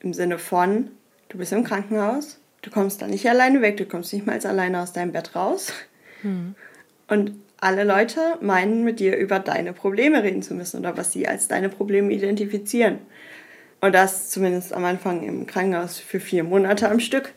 im 0.00 0.14
Sinne 0.14 0.38
von, 0.38 0.90
du 1.28 1.38
bist 1.38 1.52
im 1.52 1.64
Krankenhaus, 1.64 2.38
du 2.62 2.70
kommst 2.70 3.02
da 3.02 3.06
nicht 3.06 3.28
alleine 3.28 3.60
weg, 3.60 3.76
du 3.76 3.86
kommst 3.86 4.12
nicht 4.12 4.26
mal 4.26 4.38
alleine 4.46 4.82
aus 4.82 4.92
deinem 4.92 5.12
Bett 5.12 5.34
raus. 5.34 5.72
Hm. 6.22 6.54
Und 7.08 7.32
alle 7.60 7.84
Leute 7.84 8.20
meinen 8.40 8.84
mit 8.84 9.00
dir 9.00 9.16
über 9.16 9.38
deine 9.38 9.72
Probleme 9.72 10.22
reden 10.22 10.42
zu 10.42 10.54
müssen 10.54 10.80
oder 10.80 10.96
was 10.96 11.12
sie 11.12 11.26
als 11.26 11.48
deine 11.48 11.68
Probleme 11.68 12.12
identifizieren. 12.12 12.98
Und 13.80 13.94
das 13.94 14.30
zumindest 14.30 14.72
am 14.72 14.84
Anfang 14.84 15.22
im 15.22 15.46
Krankenhaus 15.46 15.98
für 15.98 16.20
vier 16.20 16.44
Monate 16.44 16.88
am 16.88 17.00
Stück. 17.00 17.32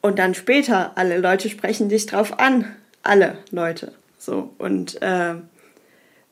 Und 0.00 0.18
dann 0.18 0.34
später, 0.34 0.92
alle 0.96 1.18
Leute 1.18 1.48
sprechen 1.48 1.88
dich 1.88 2.06
drauf 2.06 2.38
an. 2.38 2.64
Alle 3.02 3.38
Leute. 3.50 3.92
So. 4.18 4.50
Und 4.58 5.00
äh, 5.00 5.34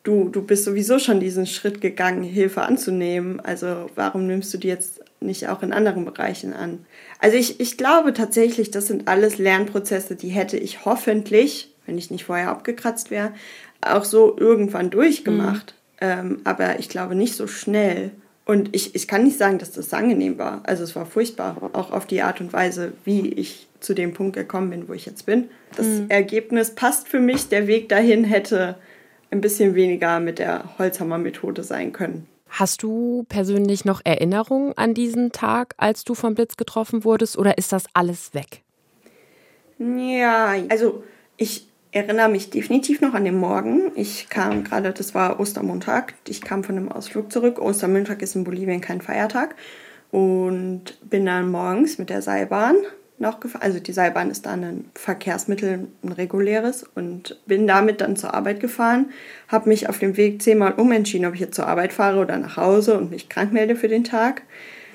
du, 0.03 0.29
du 0.29 0.43
bist 0.43 0.65
sowieso 0.65 0.99
schon 0.99 1.21
diesen 1.21 1.47
Schritt 1.47 1.81
gegangen, 1.81 2.23
Hilfe 2.23 2.63
anzunehmen. 2.63 3.41
Also 3.41 3.91
warum 3.95 4.27
nimmst 4.27 4.53
du 4.53 4.59
die 4.59 4.69
jetzt 4.69 5.01
nicht 5.21 5.49
auch 5.49 5.63
in 5.63 5.73
anderen 5.73 6.05
Bereichen 6.05 6.53
an? 6.53 6.85
Also 7.19 7.37
ich, 7.37 7.61
ich 7.61 7.77
glaube 7.77 8.13
tatsächlich, 8.13 8.71
das 8.71 8.87
sind 8.87 9.09
alles 9.09 9.39
Lernprozesse, 9.39 10.17
die 10.17 10.29
hätte 10.29 10.57
ich 10.57 10.85
hoffentlich, 10.85 11.70
wenn 11.87 11.99
ich 11.99 12.11
nicht 12.11 12.25
vorher 12.25 12.51
abgekratzt 12.51 13.11
wäre, 13.11 13.33
auch 13.81 14.05
so 14.05 14.37
irgendwann 14.39 14.91
durchgemacht. 14.91 15.75
Mhm. 15.75 15.81
Ähm, 16.03 16.41
aber 16.45 16.79
ich 16.79 16.89
glaube 16.89 17.15
nicht 17.15 17.35
so 17.35 17.47
schnell. 17.47 18.11
Und 18.47 18.75
ich, 18.75 18.95
ich 18.95 19.07
kann 19.07 19.25
nicht 19.25 19.39
sagen, 19.39 19.59
dass 19.59 19.71
das 19.71 19.93
angenehm 19.93 20.39
war. 20.39 20.63
Also 20.65 20.83
es 20.83 20.97
war 20.97 21.07
furchtbar, 21.07 21.71
auch 21.73 21.93
auf 21.93 22.07
die 22.07 22.23
Art 22.23 22.41
und 22.41 22.53
Weise, 22.53 22.93
wie 23.05 23.29
ich 23.29 23.69
zu 23.81 23.95
dem 23.95 24.13
Punkt 24.13 24.35
gekommen 24.35 24.71
bin, 24.71 24.89
wo 24.89 24.93
ich 24.93 25.07
jetzt 25.07 25.27
bin. 25.27 25.49
Das 25.77 25.87
mhm. 25.87 26.07
Ergebnis 26.09 26.75
passt 26.75 27.09
für 27.09 27.21
mich. 27.21 27.49
Der 27.49 27.67
Weg 27.67 27.89
dahin 27.89 28.25
hätte 28.25 28.77
ein 29.31 29.41
bisschen 29.41 29.75
weniger 29.75 30.21
mit 30.21 30.39
der 30.39 30.79
Holzhammer-Methode 30.79 31.63
sein 31.63 31.93
können. 31.93 32.27
Hast 32.49 32.83
du 32.83 33.25
persönlich 33.29 33.85
noch 33.85 34.01
Erinnerungen 34.03 34.77
an 34.77 34.93
diesen 34.93 35.31
Tag, 35.31 35.75
als 35.77 36.03
du 36.05 36.15
vom 36.15 36.35
Blitz 36.35 36.57
getroffen 36.57 37.05
wurdest, 37.05 37.39
oder 37.39 37.57
ist 37.57 37.73
das 37.73 37.85
alles 37.95 38.35
weg? 38.35 38.63
Ja, 39.79 40.57
also 40.69 41.05
ich 41.37 41.70
erinnere 41.93 42.29
mich 42.29 42.51
definitiv 42.51 43.01
noch 43.01 43.15
an 43.15 43.25
den 43.25 43.37
Morgen. 43.37 43.93
Ich 43.95 44.29
kam 44.29 44.65
gerade, 44.65 44.93
das 44.93 45.15
war 45.15 45.41
Ostermontag, 45.41 46.15
ich 46.29 46.41
kam 46.41 46.65
von 46.65 46.77
einem 46.77 46.93
Ausflug 46.93 47.33
zurück. 47.33 47.61
Ostermontag 47.61 48.23
ist 48.23 48.37
in 48.37 48.45
Bolivien 48.45 48.81
kein 48.81 49.01
Feiertag. 49.01 49.55
Und 50.11 50.99
bin 51.09 51.25
dann 51.27 51.51
morgens 51.51 51.99
mit 51.99 52.11
der 52.11 52.23
Seilbahn 52.23 52.75
noch 53.19 53.39
gefahren. 53.39 53.63
Also 53.63 53.79
die 53.79 53.93
Seilbahn 53.93 54.31
ist 54.31 54.47
dann 54.47 54.65
ein 54.65 54.85
Verkehrsmittel, 54.95 55.87
ein 56.03 56.13
reguläres. 56.13 56.85
Und 56.95 57.41
bin 57.47 57.67
damit 57.67 58.01
dann 58.01 58.17
zur 58.17 58.35
Arbeit 58.35 58.61
gefahren. 58.61 59.11
Habe 59.49 59.69
mich 59.69 59.89
auf 59.89 59.99
dem 59.99 60.17
Weg 60.17 60.43
zehnmal 60.43 60.73
umentschieden, 60.73 61.27
ob 61.27 61.35
ich 61.35 61.41
jetzt 61.41 61.55
zur 61.55 61.69
Arbeit 61.69 61.93
fahre 61.93 62.21
oder 62.21 62.37
nach 62.39 62.57
Hause 62.57 62.99
und 62.99 63.11
mich 63.11 63.29
krank 63.29 63.53
melde 63.53 63.77
für 63.77 63.89
den 63.89 64.05
Tag. 64.05 64.43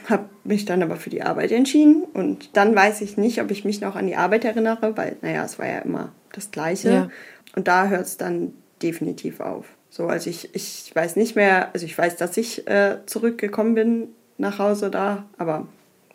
Habe 0.10 0.26
mich 0.44 0.66
dann 0.66 0.84
aber 0.84 0.98
für 0.98 1.10
die 1.10 1.24
Arbeit 1.24 1.52
entschieden. 1.52 2.04
Und 2.04 2.58
dann 2.58 2.76
weiß 2.76 3.02
ich 3.02 3.18
nicht, 3.18 3.42
ob 3.42 3.52
ich 3.52 3.64
mich 3.64 3.80
noch 3.80 3.96
an 3.96 4.08
die 4.08 4.18
Arbeit 4.18 4.44
erinnere, 4.44 4.98
weil, 4.98 5.16
naja, 5.22 5.46
es 5.46 5.60
war 5.60 5.68
ja 5.68 5.80
immer 5.80 6.12
das 6.38 6.52
Gleiche. 6.52 6.90
Ja. 6.90 7.10
Und 7.56 7.68
da 7.68 7.88
hört 7.88 8.06
es 8.06 8.18
dann 8.18 8.54
definitiv 8.82 9.40
auf. 9.40 9.66
So, 9.90 10.08
also 10.08 10.30
ich, 10.30 10.54
ich 10.54 10.92
weiß 10.94 11.16
nicht 11.16 11.36
mehr, 11.36 11.74
also 11.74 11.86
ich 11.86 11.98
weiß, 11.98 12.18
dass 12.18 12.36
ich 12.38 12.68
äh, 12.68 12.98
zurückgekommen 13.06 13.76
bin 13.76 14.08
nach 14.38 14.60
Hause 14.60 14.92
da, 14.92 15.26
aber 15.38 15.68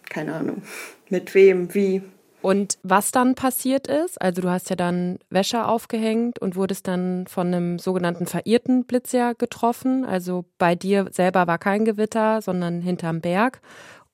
keine 0.09 0.35
Ahnung, 0.35 0.62
mit 1.09 1.35
wem, 1.35 1.75
wie. 1.75 2.03
Und 2.43 2.79
was 2.83 3.11
dann 3.11 3.35
passiert 3.35 3.87
ist, 3.87 4.21
also 4.21 4.43
du 4.43 4.49
hast 4.49 4.71
ja 4.71 4.77
dann 4.77 5.19
Wäsche 5.29 5.67
aufgehängt 5.67 6.39
und 6.39 6.57
wurdest 6.57 6.89
dann 6.89 7.27
von 7.27 7.49
einem 7.49 7.79
sogenannten 7.79 8.27
verirrten 8.27 8.85
Blitzjahr 8.85 9.35
getroffen. 9.35 10.07
Also 10.07 10.47
bei 10.57 10.75
dir 10.75 11.09
selber 11.11 11.47
war 11.47 11.59
kein 11.59 11.85
Gewitter, 11.85 12.41
sondern 12.41 12.81
hinterm 12.81 13.21
Berg. 13.21 13.61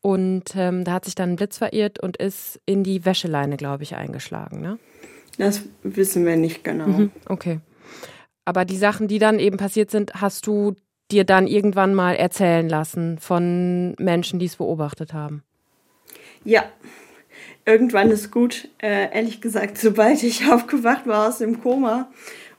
Und 0.00 0.54
ähm, 0.56 0.84
da 0.84 0.92
hat 0.92 1.04
sich 1.04 1.14
dann 1.14 1.30
ein 1.30 1.36
Blitz 1.36 1.58
verirrt 1.58 2.00
und 2.00 2.16
ist 2.16 2.60
in 2.66 2.84
die 2.84 3.04
Wäscheleine, 3.04 3.56
glaube 3.56 3.84
ich, 3.84 3.96
eingeschlagen. 3.96 4.60
Ne? 4.60 4.78
Das 5.38 5.62
wissen 5.82 6.24
wir 6.24 6.36
nicht 6.36 6.64
genau. 6.64 6.86
Mhm, 6.86 7.10
okay. 7.28 7.60
Aber 8.44 8.64
die 8.64 8.76
Sachen, 8.76 9.08
die 9.08 9.18
dann 9.18 9.38
eben 9.38 9.56
passiert 9.56 9.90
sind, 9.90 10.14
hast 10.14 10.46
du 10.46 10.74
dir 11.10 11.24
dann 11.24 11.46
irgendwann 11.46 11.94
mal 11.94 12.14
erzählen 12.14 12.68
lassen 12.68 13.18
von 13.18 13.94
Menschen, 13.98 14.38
die 14.38 14.46
es 14.46 14.56
beobachtet 14.56 15.12
haben? 15.12 15.42
Ja, 16.44 16.64
irgendwann 17.64 18.10
ist 18.10 18.30
gut. 18.30 18.68
Äh, 18.78 19.14
ehrlich 19.14 19.40
gesagt, 19.40 19.78
sobald 19.78 20.22
ich 20.22 20.50
aufgewacht 20.50 21.06
war 21.06 21.28
aus 21.28 21.38
dem 21.38 21.60
Koma 21.60 22.08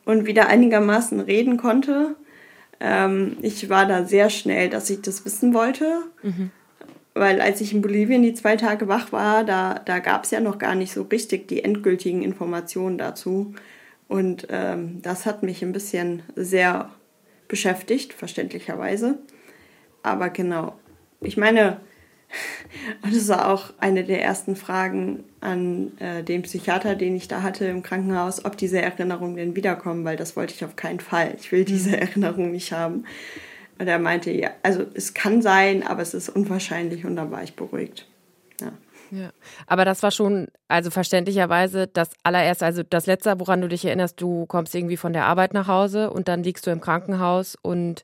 und 0.05 0.25
wieder 0.25 0.47
einigermaßen 0.47 1.19
reden 1.19 1.57
konnte, 1.57 2.15
ähm, 2.79 3.37
ich 3.41 3.69
war 3.69 3.85
da 3.87 4.05
sehr 4.05 4.29
schnell, 4.29 4.69
dass 4.69 4.89
ich 4.89 5.01
das 5.01 5.25
wissen 5.25 5.53
wollte. 5.53 6.03
Mhm. 6.21 6.51
Weil 7.19 7.41
als 7.41 7.61
ich 7.61 7.73
in 7.73 7.81
Bolivien 7.81 8.21
die 8.21 8.33
zwei 8.33 8.55
Tage 8.55 8.87
wach 8.87 9.11
war, 9.11 9.43
da, 9.43 9.75
da 9.75 9.99
gab 9.99 10.25
es 10.25 10.31
ja 10.31 10.39
noch 10.39 10.57
gar 10.57 10.75
nicht 10.75 10.93
so 10.93 11.03
richtig 11.03 11.47
die 11.47 11.63
endgültigen 11.63 12.21
Informationen 12.21 12.97
dazu. 12.97 13.53
Und 14.07 14.47
ähm, 14.49 15.01
das 15.01 15.25
hat 15.25 15.43
mich 15.43 15.63
ein 15.63 15.73
bisschen 15.73 16.23
sehr 16.35 16.89
beschäftigt, 17.47 18.13
verständlicherweise. 18.13 19.17
Aber 20.03 20.29
genau, 20.29 20.75
ich 21.21 21.37
meine, 21.37 21.81
das 23.01 23.27
war 23.27 23.51
auch 23.51 23.73
eine 23.79 24.03
der 24.03 24.21
ersten 24.21 24.55
Fragen 24.55 25.23
an 25.41 25.97
äh, 25.99 26.23
den 26.23 26.43
Psychiater, 26.43 26.95
den 26.95 27.15
ich 27.15 27.27
da 27.27 27.41
hatte 27.41 27.65
im 27.65 27.83
Krankenhaus, 27.83 28.45
ob 28.45 28.57
diese 28.57 28.81
Erinnerungen 28.81 29.35
denn 29.35 29.55
wiederkommen, 29.55 30.05
weil 30.05 30.17
das 30.17 30.35
wollte 30.35 30.53
ich 30.53 30.63
auf 30.63 30.75
keinen 30.75 30.99
Fall. 30.99 31.35
Ich 31.39 31.51
will 31.51 31.65
diese 31.65 31.89
mhm. 31.89 31.95
Erinnerung 31.95 32.51
nicht 32.51 32.71
haben. 32.71 33.05
Und 33.79 33.87
er 33.87 33.99
meinte, 33.99 34.31
ja, 34.31 34.51
also 34.63 34.85
es 34.93 35.13
kann 35.13 35.41
sein, 35.41 35.85
aber 35.85 36.01
es 36.01 36.13
ist 36.13 36.29
unwahrscheinlich 36.29 37.05
und 37.05 37.15
dann 37.15 37.31
war 37.31 37.43
ich 37.43 37.55
beruhigt. 37.55 38.07
Ja. 38.61 38.71
Ja, 39.11 39.29
aber 39.67 39.85
das 39.85 40.03
war 40.03 40.11
schon, 40.11 40.47
also 40.67 40.91
verständlicherweise 40.91 41.87
das 41.87 42.09
allererste, 42.23 42.65
also 42.65 42.83
das 42.83 43.05
letzte, 43.05 43.39
woran 43.39 43.61
du 43.61 43.69
dich 43.69 43.85
erinnerst, 43.85 44.19
du 44.19 44.45
kommst 44.47 44.75
irgendwie 44.75 44.97
von 44.97 45.13
der 45.13 45.25
Arbeit 45.25 45.53
nach 45.53 45.67
Hause 45.67 46.09
und 46.09 46.27
dann 46.27 46.43
liegst 46.43 46.67
du 46.67 46.71
im 46.71 46.81
Krankenhaus 46.81 47.55
und 47.61 48.03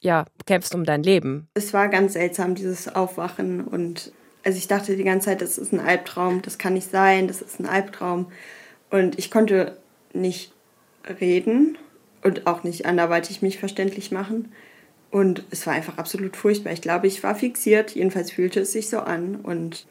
ja, 0.00 0.24
kämpfst 0.46 0.74
um 0.74 0.84
dein 0.84 1.02
Leben. 1.02 1.48
Es 1.54 1.72
war 1.74 1.88
ganz 1.88 2.12
seltsam, 2.12 2.54
dieses 2.54 2.94
Aufwachen 2.94 3.62
und 3.62 4.12
also 4.44 4.58
ich 4.58 4.68
dachte 4.68 4.96
die 4.96 5.02
ganze 5.02 5.26
Zeit, 5.26 5.40
das 5.40 5.58
ist 5.58 5.72
ein 5.72 5.80
Albtraum, 5.80 6.42
das 6.42 6.58
kann 6.58 6.74
nicht 6.74 6.90
sein, 6.90 7.26
das 7.26 7.42
ist 7.42 7.58
ein 7.58 7.66
Albtraum 7.66 8.30
und 8.90 9.18
ich 9.18 9.32
konnte 9.32 9.76
nicht 10.12 10.52
reden 11.20 11.76
und 12.22 12.46
auch 12.46 12.62
nicht 12.62 12.86
anderweitig 12.86 13.42
mich 13.42 13.58
verständlich 13.58 14.12
machen. 14.12 14.52
Und 15.10 15.44
es 15.50 15.66
war 15.66 15.74
einfach 15.74 15.98
absolut 15.98 16.36
furchtbar. 16.36 16.72
Ich 16.72 16.82
glaube, 16.82 17.06
ich 17.06 17.22
war 17.22 17.34
fixiert, 17.34 17.92
jedenfalls 17.92 18.32
fühlte 18.32 18.60
es 18.60 18.72
sich 18.72 18.88
so 18.88 18.98
an. 18.98 19.36
Und 19.36 19.86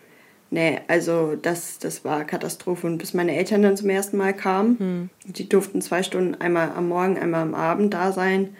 Nee, 0.52 0.80
also 0.88 1.36
das, 1.36 1.80
das 1.80 2.06
war 2.06 2.24
Katastrophe. 2.24 2.88
Und 2.88 2.98
bis 2.98 3.14
meine 3.14 3.36
Eltern 3.36 3.64
dann 3.64 3.78
zum 3.78 3.90
ersten 3.90 4.18
Mal 4.18 4.34
kamen, 4.34 4.80
hm. 4.80 5.10
die 5.26 5.50
durften 5.50 5.82
zwei 5.82 6.04
Stunden 6.04 6.36
einmal 6.36 6.72
am 6.72 6.88
Morgen, 6.88 7.18
einmal 7.18 7.42
am 7.42 7.56
Abend 7.56 7.94
da 7.94 8.12
sein. 8.12 8.56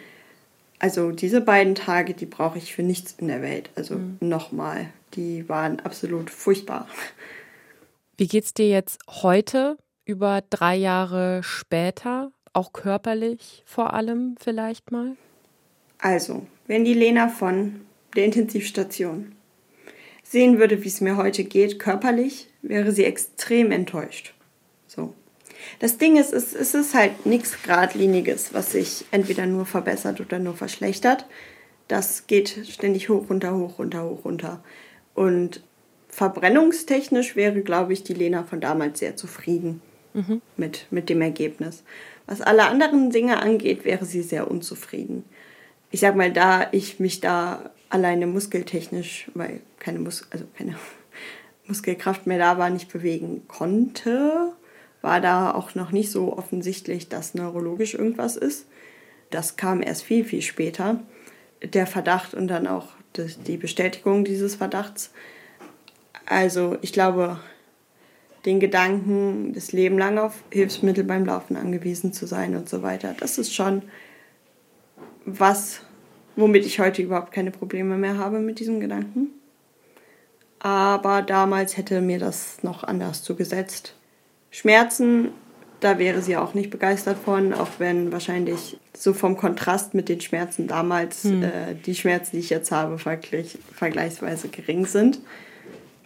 Also 0.78 1.10
diese 1.10 1.40
beiden 1.40 1.74
Tage, 1.74 2.12
die 2.12 2.26
brauche 2.26 2.58
ich 2.58 2.74
für 2.74 2.82
nichts 2.82 3.14
in 3.18 3.28
der 3.28 3.40
Welt. 3.40 3.70
Also 3.76 3.94
hm. 3.94 4.18
nochmal, 4.20 4.88
die 5.14 5.48
waren 5.48 5.80
absolut 5.80 6.30
furchtbar. 6.30 6.86
Wie 8.18 8.26
geht's 8.26 8.52
dir 8.52 8.68
jetzt 8.68 9.00
heute, 9.08 9.78
über 10.04 10.42
drei 10.50 10.76
Jahre 10.76 11.42
später, 11.42 12.30
auch 12.52 12.72
körperlich 12.72 13.62
vor 13.66 13.94
allem 13.94 14.36
vielleicht 14.38 14.90
mal? 14.90 15.16
Also, 15.98 16.46
wenn 16.66 16.84
die 16.84 16.94
Lena 16.94 17.28
von 17.28 17.80
der 18.14 18.24
Intensivstation 18.24 19.32
sehen 20.22 20.58
würde, 20.58 20.82
wie 20.82 20.88
es 20.88 21.00
mir 21.00 21.16
heute 21.16 21.44
geht, 21.44 21.78
körperlich, 21.78 22.48
wäre 22.62 22.92
sie 22.92 23.04
extrem 23.04 23.70
enttäuscht. 23.70 24.34
So. 24.86 25.14
Das 25.78 25.98
Ding 25.98 26.16
ist, 26.16 26.32
es, 26.32 26.54
es 26.54 26.74
ist 26.74 26.94
halt 26.94 27.26
nichts 27.26 27.62
Gradliniges, 27.62 28.52
was 28.52 28.72
sich 28.72 29.04
entweder 29.10 29.46
nur 29.46 29.66
verbessert 29.66 30.20
oder 30.20 30.38
nur 30.38 30.54
verschlechtert. 30.54 31.26
Das 31.88 32.26
geht 32.26 32.48
ständig 32.68 33.08
hoch, 33.08 33.30
runter, 33.30 33.56
hoch, 33.56 33.78
runter, 33.78 34.04
hoch, 34.04 34.24
runter. 34.24 34.62
Und 35.14 35.62
verbrennungstechnisch 36.08 37.36
wäre, 37.36 37.60
glaube 37.62 37.92
ich, 37.92 38.02
die 38.02 38.14
Lena 38.14 38.42
von 38.42 38.60
damals 38.60 38.98
sehr 38.98 39.16
zufrieden 39.16 39.80
mhm. 40.14 40.40
mit, 40.56 40.86
mit 40.90 41.08
dem 41.08 41.20
Ergebnis. 41.20 41.84
Was 42.26 42.40
alle 42.40 42.66
anderen 42.66 43.10
Dinge 43.10 43.40
angeht, 43.40 43.84
wäre 43.84 44.04
sie 44.04 44.22
sehr 44.22 44.50
unzufrieden. 44.50 45.24
Ich 45.90 46.00
sag 46.00 46.16
mal, 46.16 46.32
da 46.32 46.68
ich 46.72 47.00
mich 47.00 47.20
da 47.20 47.70
alleine 47.88 48.26
muskeltechnisch, 48.26 49.30
weil 49.34 49.60
keine, 49.78 49.98
Mus 49.98 50.26
also 50.30 50.44
keine 50.56 50.76
Muskelkraft 51.66 52.26
mehr 52.26 52.38
da 52.38 52.58
war, 52.58 52.70
nicht 52.70 52.92
bewegen 52.92 53.46
konnte, 53.48 54.52
war 55.02 55.20
da 55.20 55.52
auch 55.52 55.74
noch 55.74 55.92
nicht 55.92 56.10
so 56.10 56.36
offensichtlich, 56.36 57.08
dass 57.08 57.34
neurologisch 57.34 57.94
irgendwas 57.94 58.36
ist. 58.36 58.66
Das 59.30 59.56
kam 59.56 59.82
erst 59.82 60.02
viel, 60.02 60.24
viel 60.24 60.42
später. 60.42 61.00
Der 61.62 61.86
Verdacht 61.86 62.34
und 62.34 62.48
dann 62.48 62.66
auch 62.66 62.88
die 63.46 63.56
Bestätigung 63.56 64.24
dieses 64.24 64.56
Verdachts. 64.56 65.10
Also 66.26 66.76
ich 66.82 66.92
glaube, 66.92 67.40
den 68.44 68.60
Gedanken, 68.60 69.52
das 69.54 69.72
Leben 69.72 69.98
lang 69.98 70.18
auf 70.18 70.42
Hilfsmittel 70.50 71.04
beim 71.04 71.24
Laufen 71.24 71.56
angewiesen 71.56 72.12
zu 72.12 72.26
sein 72.26 72.56
und 72.56 72.68
so 72.68 72.82
weiter, 72.82 73.14
das 73.18 73.38
ist 73.38 73.54
schon 73.54 73.82
was, 75.26 75.80
womit 76.36 76.64
ich 76.64 76.80
heute 76.80 77.02
überhaupt 77.02 77.32
keine 77.32 77.50
Probleme 77.50 77.96
mehr 77.96 78.16
habe 78.16 78.38
mit 78.38 78.60
diesem 78.60 78.80
Gedanken. 78.80 79.28
Aber 80.58 81.22
damals 81.22 81.76
hätte 81.76 82.00
mir 82.00 82.18
das 82.18 82.62
noch 82.62 82.82
anders 82.82 83.22
zugesetzt. 83.22 83.94
Schmerzen, 84.50 85.28
da 85.80 85.98
wäre 85.98 86.22
sie 86.22 86.36
auch 86.36 86.54
nicht 86.54 86.70
begeistert 86.70 87.18
von, 87.18 87.52
auch 87.52 87.68
wenn 87.78 88.10
wahrscheinlich 88.10 88.78
so 88.96 89.12
vom 89.12 89.36
Kontrast 89.36 89.92
mit 89.92 90.08
den 90.08 90.20
Schmerzen 90.20 90.66
damals 90.66 91.24
hm. 91.24 91.42
äh, 91.42 91.74
die 91.74 91.94
Schmerzen, 91.94 92.36
die 92.36 92.38
ich 92.38 92.50
jetzt 92.50 92.72
habe, 92.72 92.98
vergleich, 92.98 93.58
vergleichsweise 93.74 94.48
gering 94.48 94.86
sind. 94.86 95.20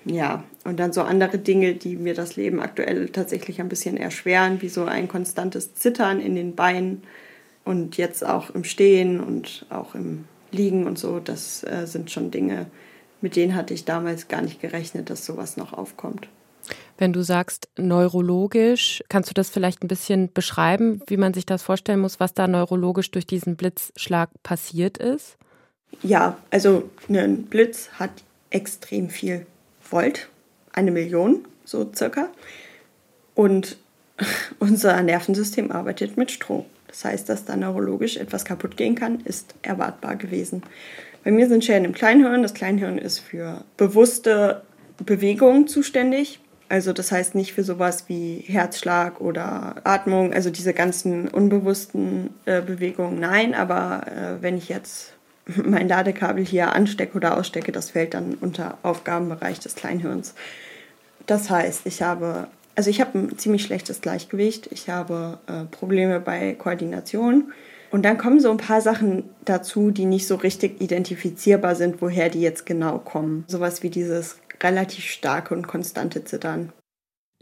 Ja, 0.05 0.45
und 0.65 0.81
dann 0.81 0.93
so 0.93 1.03
andere 1.03 1.39
Dinge, 1.39 1.75
die 1.75 1.95
mir 1.97 2.15
das 2.15 2.37
Leben 2.37 2.61
aktuell 2.61 3.11
tatsächlich 3.11 3.61
ein 3.61 3.69
bisschen 3.69 3.97
erschweren, 3.97 4.63
wie 4.63 4.71
so 4.71 4.85
ein 4.85 5.09
konstantes 5.09 5.75
Zittern 5.75 6.21
in 6.21 6.35
den 6.35 6.57
Beinen 6.57 7.03
und 7.71 7.97
jetzt 7.97 8.27
auch 8.27 8.51
im 8.51 8.65
Stehen 8.65 9.21
und 9.21 9.65
auch 9.71 9.95
im 9.95 10.25
Liegen 10.51 10.89
und 10.89 10.99
so, 10.99 11.21
das 11.21 11.63
äh, 11.63 11.87
sind 11.87 12.11
schon 12.11 12.33
Dinge, 12.33 12.67
mit 13.21 13.37
denen 13.37 13.55
hatte 13.55 13.73
ich 13.75 13.85
damals 13.85 14.27
gar 14.27 14.43
nicht 14.43 14.61
gerechnet, 14.61 15.09
dass 15.09 15.25
sowas 15.25 15.57
noch 15.57 15.73
aufkommt. 15.73 16.27
Wenn 16.99 17.13
du 17.13 17.23
sagst 17.23 17.69
neurologisch, 17.79 19.05
kannst 19.09 19.31
du 19.31 19.35
das 19.35 19.51
vielleicht 19.51 19.85
ein 19.85 19.89
bisschen 19.89 20.33
beschreiben, 20.33 21.01
wie 21.07 21.17
man 21.17 21.33
sich 21.33 21.47
das 21.47 21.63
vorstellen 21.63 22.01
muss, 22.01 22.19
was 22.19 22.35
da 22.35 22.49
neurologisch 22.49 23.13
durch 23.13 23.27
diesen 23.27 23.55
Blitzschlag 23.55 24.31
passiert 24.43 24.99
ist? 24.99 25.37
Ja, 26.03 26.39
also 26.51 26.91
ein 27.09 27.45
Blitz 27.45 27.89
hat 28.01 28.11
extrem 28.51 29.11
viel 29.11 29.47
Volt, 29.89 30.29
eine 30.73 30.91
Million 30.91 31.45
so 31.65 31.89
circa. 31.95 32.29
Und 33.35 33.77
unser 34.59 35.01
Nervensystem 35.03 35.71
arbeitet 35.71 36.17
mit 36.17 36.33
Strom. 36.33 36.65
Das 36.91 37.05
heißt, 37.05 37.29
dass 37.29 37.45
da 37.45 37.57
neurologisch 37.57 38.17
etwas 38.17 38.45
kaputt 38.45 38.77
gehen 38.77 38.97
kann, 38.97 39.21
ist 39.21 39.55
erwartbar 39.63 40.17
gewesen. 40.17 40.63
Bei 41.25 41.31
mir 41.31 41.49
sind 41.49 41.65
Schäden 41.65 41.85
im 41.85 41.93
Kleinhirn. 41.93 42.43
Das 42.43 42.55
Kleinhirn 42.55 42.99
ist 42.99 43.21
für 43.21 43.65
bewusste 43.77 44.63
Bewegungen 45.05 45.67
zuständig. 45.67 46.41
Also 46.69 46.93
das 46.93 47.11
heißt 47.11 47.35
nicht 47.35 47.53
für 47.53 47.65
sowas 47.65 48.05
wie 48.07 48.45
Herzschlag 48.47 49.21
oder 49.21 49.77
Atmung, 49.83 50.33
also 50.33 50.51
diese 50.51 50.73
ganzen 50.73 51.27
unbewussten 51.27 52.31
äh, 52.45 52.63
Bewegungen, 52.63 53.19
nein, 53.19 53.55
aber 53.55 54.07
äh, 54.07 54.41
wenn 54.41 54.57
ich 54.57 54.69
jetzt 54.69 55.15
mein 55.65 55.89
Ladekabel 55.89 56.45
hier 56.45 56.73
anstecke 56.73 57.17
oder 57.17 57.37
ausstecke, 57.37 57.73
das 57.73 57.91
fällt 57.91 58.15
dann 58.15 58.35
unter 58.41 58.79
Aufgabenbereich 58.85 59.59
des 59.59 59.75
Kleinhirns. 59.75 60.35
Das 61.27 61.51
heißt, 61.51 61.87
ich 61.87 62.03
habe, 62.03 62.47
also 62.81 62.89
ich 62.89 63.03
habe 63.03 63.19
ein 63.19 63.37
ziemlich 63.37 63.63
schlechtes 63.63 64.01
Gleichgewicht, 64.01 64.73
ich 64.73 64.89
habe 64.89 65.39
äh, 65.47 65.67
Probleme 65.67 66.19
bei 66.19 66.55
Koordination 66.55 67.53
und 67.91 68.07
dann 68.07 68.17
kommen 68.17 68.41
so 68.41 68.51
ein 68.51 68.57
paar 68.57 68.81
Sachen 68.81 69.25
dazu, 69.45 69.91
die 69.91 70.07
nicht 70.07 70.27
so 70.27 70.37
richtig 70.37 70.81
identifizierbar 70.81 71.75
sind, 71.75 72.01
woher 72.01 72.31
die 72.31 72.41
jetzt 72.41 72.65
genau 72.65 72.97
kommen. 72.97 73.45
Sowas 73.49 73.83
wie 73.83 73.91
dieses 73.91 74.39
relativ 74.63 75.05
starke 75.05 75.55
und 75.55 75.67
konstante 75.67 76.25
Zittern. 76.25 76.73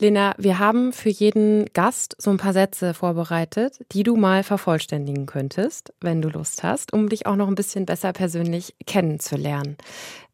Lena, 0.01 0.35
wir 0.39 0.59
haben 0.59 0.93
für 0.93 1.11
jeden 1.11 1.67
Gast 1.73 2.17
so 2.19 2.33
ein 2.33 2.39
paar 2.39 2.53
Sätze 2.53 2.93
vorbereitet, 2.93 3.79
die 3.93 4.03
du 4.03 4.17
mal 4.17 4.43
vervollständigen 4.43 5.27
könntest, 5.27 5.93
wenn 6.01 6.21
du 6.21 6.31
Lust 6.31 6.65
hast, 6.65 6.93
um 6.93 7.09
dich 7.09 7.27
auch 7.27 7.37
noch 7.37 7.47
ein 7.47 7.55
bisschen 7.55 7.87
besser 7.87 8.13
persönlich 8.13 8.75
kennenzulernen. 8.89 9.77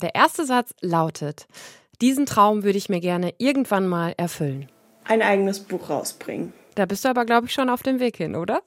Der 0.01 0.15
erste 0.15 0.47
Satz 0.47 0.75
lautet, 0.81 1.47
diesen 2.01 2.25
Traum 2.25 2.65
würde 2.65 2.79
ich 2.79 2.89
mir 2.89 3.01
gerne 3.01 3.35
irgendwann 3.37 3.87
mal 3.87 4.15
erfüllen. 4.17 4.71
Ein 5.05 5.23
eigenes 5.23 5.61
Buch 5.61 5.91
rausbringen. 5.91 6.53
Da 6.75 6.87
bist 6.87 7.05
du 7.05 7.09
aber, 7.09 7.25
glaube 7.25 7.47
ich, 7.47 7.53
schon 7.53 7.69
auf 7.69 7.83
dem 7.83 8.01
Weg 8.01 8.17
hin, 8.17 8.35
oder? 8.35 8.63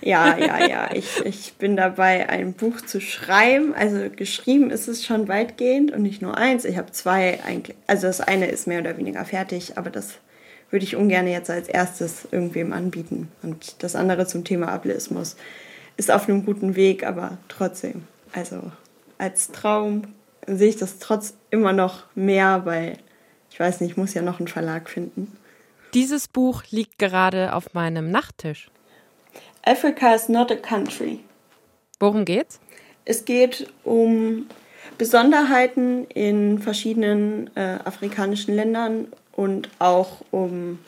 Ja, 0.00 0.38
ja, 0.38 0.66
ja. 0.66 0.90
Ich, 0.94 1.24
ich 1.24 1.54
bin 1.54 1.76
dabei, 1.76 2.28
ein 2.28 2.52
Buch 2.52 2.80
zu 2.80 3.00
schreiben. 3.00 3.74
Also 3.74 4.08
geschrieben 4.14 4.70
ist 4.70 4.88
es 4.88 5.04
schon 5.04 5.28
weitgehend 5.28 5.90
und 5.90 6.02
nicht 6.02 6.22
nur 6.22 6.36
eins. 6.36 6.64
Ich 6.64 6.78
habe 6.78 6.92
zwei 6.92 7.40
eigentlich. 7.44 7.76
Also 7.86 8.06
das 8.06 8.20
eine 8.20 8.46
ist 8.46 8.66
mehr 8.66 8.80
oder 8.80 8.96
weniger 8.96 9.24
fertig, 9.24 9.76
aber 9.76 9.90
das 9.90 10.18
würde 10.70 10.84
ich 10.84 10.96
ungern 10.96 11.26
jetzt 11.26 11.50
als 11.50 11.68
erstes 11.68 12.28
irgendwem 12.30 12.72
anbieten. 12.72 13.30
Und 13.42 13.82
das 13.82 13.96
andere 13.96 14.26
zum 14.26 14.44
Thema 14.44 14.68
Ableismus 14.68 15.36
ist 15.96 16.10
auf 16.10 16.28
einem 16.28 16.44
guten 16.44 16.76
Weg, 16.76 17.04
aber 17.04 17.38
trotzdem. 17.48 18.04
Also 18.32 18.70
als 19.18 19.50
Traum 19.50 20.02
sehe 20.46 20.68
ich 20.68 20.76
das 20.76 20.98
trotz 20.98 21.34
immer 21.50 21.72
noch 21.72 22.04
mehr, 22.14 22.64
weil 22.64 22.98
ich 23.50 23.58
weiß 23.58 23.80
nicht, 23.80 23.92
ich 23.92 23.96
muss 23.96 24.14
ja 24.14 24.22
noch 24.22 24.38
einen 24.38 24.48
Verlag 24.48 24.88
finden. 24.88 25.36
Dieses 25.94 26.28
Buch 26.28 26.62
liegt 26.70 26.98
gerade 26.98 27.54
auf 27.54 27.74
meinem 27.74 28.10
Nachttisch. 28.10 28.70
Africa 29.64 30.14
is 30.14 30.28
not 30.28 30.50
a 30.50 30.56
country. 30.56 31.20
Worum 32.00 32.24
geht's? 32.24 32.60
Es 33.04 33.24
geht 33.24 33.72
um 33.84 34.46
Besonderheiten 34.98 36.04
in 36.06 36.58
verschiedenen 36.58 37.50
äh, 37.56 37.78
afrikanischen 37.84 38.54
Ländern 38.54 39.08
und 39.32 39.70
auch 39.78 40.22
um 40.30 40.78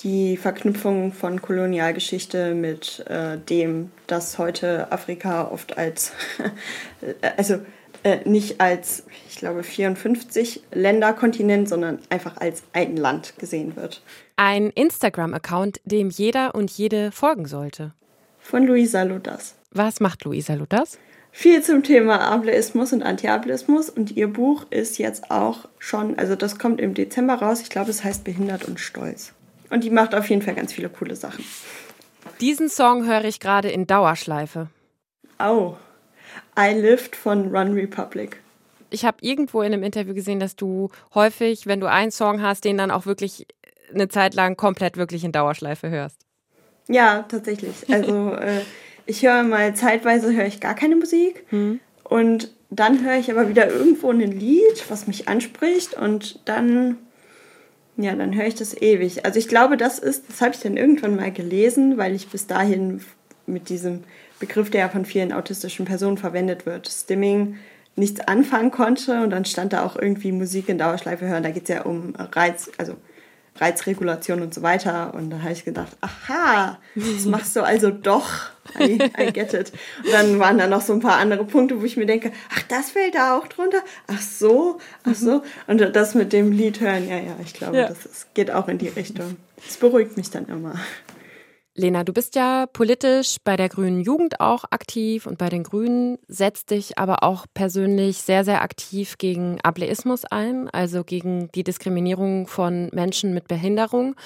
die 0.00 0.36
Verknüpfung 0.36 1.12
von 1.12 1.42
Kolonialgeschichte 1.42 2.54
mit 2.54 3.04
äh, 3.08 3.36
dem, 3.36 3.90
dass 4.06 4.38
heute 4.38 4.90
Afrika 4.92 5.48
oft 5.50 5.76
als, 5.76 6.12
also 7.36 7.60
äh, 8.02 8.28
nicht 8.28 8.60
als, 8.60 9.04
ich 9.28 9.36
glaube, 9.36 9.62
54 9.62 10.62
Länderkontinent, 10.72 11.68
sondern 11.68 11.98
einfach 12.10 12.36
als 12.36 12.62
ein 12.72 12.96
Land 12.96 13.38
gesehen 13.38 13.76
wird. 13.76 14.02
Ein 14.36 14.70
Instagram-Account, 14.70 15.80
dem 15.84 16.10
jeder 16.10 16.54
und 16.54 16.70
jede 16.70 17.12
folgen 17.12 17.46
sollte 17.46 17.92
von 18.48 18.66
Luisa 18.66 19.02
Ludas. 19.02 19.56
Was 19.72 20.00
macht 20.00 20.24
Luisa 20.24 20.54
Ludas? 20.54 20.98
Viel 21.32 21.62
zum 21.62 21.82
Thema 21.82 22.32
Ableismus 22.32 22.94
und 22.94 23.02
Antiableismus 23.02 23.90
und 23.90 24.12
ihr 24.12 24.28
Buch 24.28 24.64
ist 24.70 24.96
jetzt 24.96 25.30
auch 25.30 25.68
schon, 25.78 26.18
also 26.18 26.34
das 26.34 26.58
kommt 26.58 26.80
im 26.80 26.94
Dezember 26.94 27.34
raus, 27.34 27.60
ich 27.60 27.68
glaube 27.68 27.90
es 27.90 28.02
heißt 28.02 28.24
Behindert 28.24 28.64
und 28.64 28.80
Stolz. 28.80 29.34
Und 29.68 29.84
die 29.84 29.90
macht 29.90 30.14
auf 30.14 30.30
jeden 30.30 30.40
Fall 30.40 30.54
ganz 30.54 30.72
viele 30.72 30.88
coole 30.88 31.14
Sachen. 31.14 31.44
Diesen 32.40 32.70
Song 32.70 33.06
höre 33.06 33.24
ich 33.24 33.38
gerade 33.38 33.70
in 33.70 33.86
Dauerschleife. 33.86 34.68
Oh, 35.38 35.74
I 36.58 36.72
Lived 36.72 37.16
von 37.16 37.54
Run 37.54 37.72
Republic. 37.74 38.40
Ich 38.90 39.04
habe 39.04 39.18
irgendwo 39.20 39.62
in 39.62 39.72
einem 39.72 39.82
Interview 39.82 40.14
gesehen, 40.14 40.40
dass 40.40 40.56
du 40.56 40.90
häufig, 41.14 41.66
wenn 41.66 41.80
du 41.80 41.90
einen 41.90 42.10
Song 42.10 42.40
hast, 42.42 42.64
den 42.64 42.78
dann 42.78 42.90
auch 42.90 43.06
wirklich 43.06 43.46
eine 43.92 44.08
Zeit 44.08 44.34
lang 44.34 44.56
komplett 44.56 44.96
wirklich 44.96 45.24
in 45.24 45.32
Dauerschleife 45.32 45.90
hörst. 45.90 46.20
Ja, 46.88 47.24
tatsächlich. 47.28 47.74
Also 47.90 48.32
äh, 48.40 48.60
ich 49.06 49.22
höre 49.22 49.42
mal 49.42 49.74
zeitweise 49.74 50.34
höre 50.34 50.46
ich 50.46 50.60
gar 50.60 50.74
keine 50.74 50.96
Musik 50.96 51.44
hm. 51.50 51.80
und 52.04 52.52
dann 52.70 53.04
höre 53.04 53.16
ich 53.16 53.30
aber 53.30 53.48
wieder 53.48 53.70
irgendwo 53.70 54.10
ein 54.10 54.20
Lied, 54.20 54.84
was 54.88 55.06
mich 55.06 55.28
anspricht 55.28 55.94
und 55.94 56.40
dann 56.46 56.98
ja, 58.00 58.14
dann 58.14 58.34
höre 58.34 58.46
ich 58.46 58.54
das 58.54 58.80
ewig. 58.80 59.24
Also 59.24 59.40
ich 59.40 59.48
glaube, 59.48 59.76
das 59.76 59.98
ist, 59.98 60.28
das 60.28 60.40
habe 60.40 60.54
ich 60.54 60.60
dann 60.60 60.76
irgendwann 60.76 61.16
mal 61.16 61.32
gelesen, 61.32 61.98
weil 61.98 62.14
ich 62.14 62.28
bis 62.28 62.46
dahin 62.46 63.00
mit 63.46 63.68
diesem 63.68 64.04
Begriff, 64.38 64.70
der 64.70 64.82
ja 64.82 64.88
von 64.88 65.04
vielen 65.04 65.32
autistischen 65.32 65.84
Personen 65.84 66.16
verwendet 66.16 66.66
wird, 66.66 66.88
Stimming, 66.88 67.56
nichts 67.96 68.20
anfangen 68.20 68.70
konnte 68.70 69.22
und 69.22 69.30
dann 69.30 69.44
stand 69.44 69.72
da 69.72 69.84
auch 69.84 69.96
irgendwie 69.96 70.32
Musik 70.32 70.68
in 70.68 70.78
Dauerschleife 70.78 71.26
hören. 71.26 71.42
Da 71.42 71.50
geht 71.50 71.64
es 71.64 71.68
ja 71.68 71.82
um 71.82 72.14
Reiz, 72.16 72.70
also 72.78 72.96
Reizregulation 73.60 74.40
und 74.40 74.54
so 74.54 74.62
weiter. 74.62 75.14
Und 75.14 75.30
da 75.30 75.40
habe 75.40 75.52
ich 75.52 75.64
gedacht, 75.64 75.96
aha, 76.00 76.78
das 76.94 77.24
machst 77.26 77.56
du 77.56 77.62
also 77.62 77.90
doch. 77.90 78.28
I, 78.78 78.98
I 79.18 79.32
get 79.32 79.54
it. 79.54 79.72
Und 80.04 80.12
dann 80.12 80.38
waren 80.38 80.58
da 80.58 80.66
noch 80.66 80.82
so 80.82 80.92
ein 80.92 81.00
paar 81.00 81.16
andere 81.16 81.44
Punkte, 81.44 81.80
wo 81.80 81.84
ich 81.84 81.96
mir 81.96 82.06
denke, 82.06 82.32
ach, 82.54 82.62
das 82.68 82.90
fällt 82.90 83.14
da 83.14 83.36
auch 83.36 83.48
drunter. 83.48 83.82
Ach 84.06 84.20
so, 84.20 84.78
ach 85.04 85.14
so. 85.14 85.42
Und 85.66 85.80
das 85.80 86.14
mit 86.14 86.32
dem 86.32 86.52
Lied 86.52 86.80
hören, 86.80 87.08
ja, 87.08 87.16
ja, 87.16 87.36
ich 87.42 87.54
glaube, 87.54 87.78
ja. 87.78 87.88
das 87.88 88.06
ist, 88.06 88.34
geht 88.34 88.50
auch 88.50 88.68
in 88.68 88.78
die 88.78 88.88
Richtung. 88.88 89.36
Das 89.66 89.76
beruhigt 89.76 90.16
mich 90.16 90.30
dann 90.30 90.46
immer. 90.46 90.74
Lena, 91.78 92.02
du 92.02 92.12
bist 92.12 92.34
ja 92.34 92.66
politisch 92.66 93.36
bei 93.44 93.56
der 93.56 93.68
Grünen 93.68 94.00
Jugend 94.00 94.40
auch 94.40 94.64
aktiv 94.72 95.26
und 95.26 95.38
bei 95.38 95.48
den 95.48 95.62
Grünen, 95.62 96.18
setzt 96.26 96.72
dich 96.72 96.98
aber 96.98 97.22
auch 97.22 97.46
persönlich 97.54 98.18
sehr, 98.18 98.44
sehr 98.44 98.62
aktiv 98.62 99.16
gegen 99.16 99.60
Ableismus 99.60 100.24
ein, 100.24 100.68
also 100.68 101.04
gegen 101.04 101.52
die 101.52 101.62
Diskriminierung 101.62 102.48
von 102.48 102.90
Menschen 102.92 103.32
mit 103.32 103.46
Behinderung. 103.46 104.16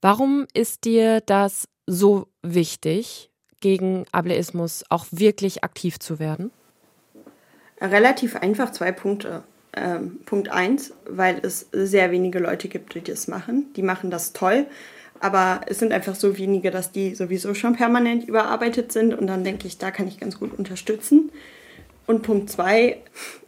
Warum 0.00 0.48
ist 0.52 0.84
dir 0.84 1.20
das 1.20 1.68
so 1.86 2.26
wichtig, 2.42 3.30
gegen 3.60 4.04
Ableismus 4.10 4.82
auch 4.90 5.06
wirklich 5.12 5.62
aktiv 5.62 6.00
zu 6.00 6.18
werden? 6.18 6.50
Relativ 7.80 8.34
einfach 8.34 8.72
zwei 8.72 8.90
Punkte. 8.90 9.44
Ähm, 9.76 10.18
Punkt 10.26 10.48
eins, 10.48 10.92
weil 11.08 11.38
es 11.42 11.68
sehr 11.70 12.10
wenige 12.10 12.40
Leute 12.40 12.66
gibt, 12.66 12.96
die 12.96 13.00
das 13.02 13.28
machen. 13.28 13.72
Die 13.76 13.82
machen 13.82 14.10
das 14.10 14.32
toll 14.32 14.66
aber 15.20 15.62
es 15.66 15.78
sind 15.78 15.92
einfach 15.92 16.14
so 16.14 16.38
wenige, 16.38 16.70
dass 16.70 16.92
die 16.92 17.14
sowieso 17.14 17.54
schon 17.54 17.76
permanent 17.76 18.28
überarbeitet 18.28 18.92
sind 18.92 19.14
und 19.14 19.26
dann 19.26 19.44
denke 19.44 19.66
ich, 19.66 19.78
da 19.78 19.90
kann 19.90 20.08
ich 20.08 20.18
ganz 20.18 20.38
gut 20.38 20.56
unterstützen. 20.58 21.30
Und 22.06 22.22
Punkt 22.22 22.50
zwei, 22.50 22.98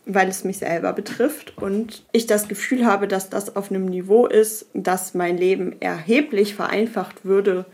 weil 0.04 0.28
es 0.28 0.42
mich 0.42 0.59
selber 0.59 0.92
betrifft 0.92 1.57
und 1.59 2.04
ich 2.12 2.26
das 2.26 2.48
Gefühl 2.48 2.87
habe, 2.87 3.07
dass 3.07 3.31
das 3.31 3.54
auf 3.54 3.70
einem 3.70 3.87
Niveau 3.87 4.26
ist, 4.26 4.66
dass 4.74 5.14
mein 5.14 5.38
Leben 5.38 5.81
erheblich 5.81 6.54
vereinfacht 6.54 7.24
würde, 7.24 7.66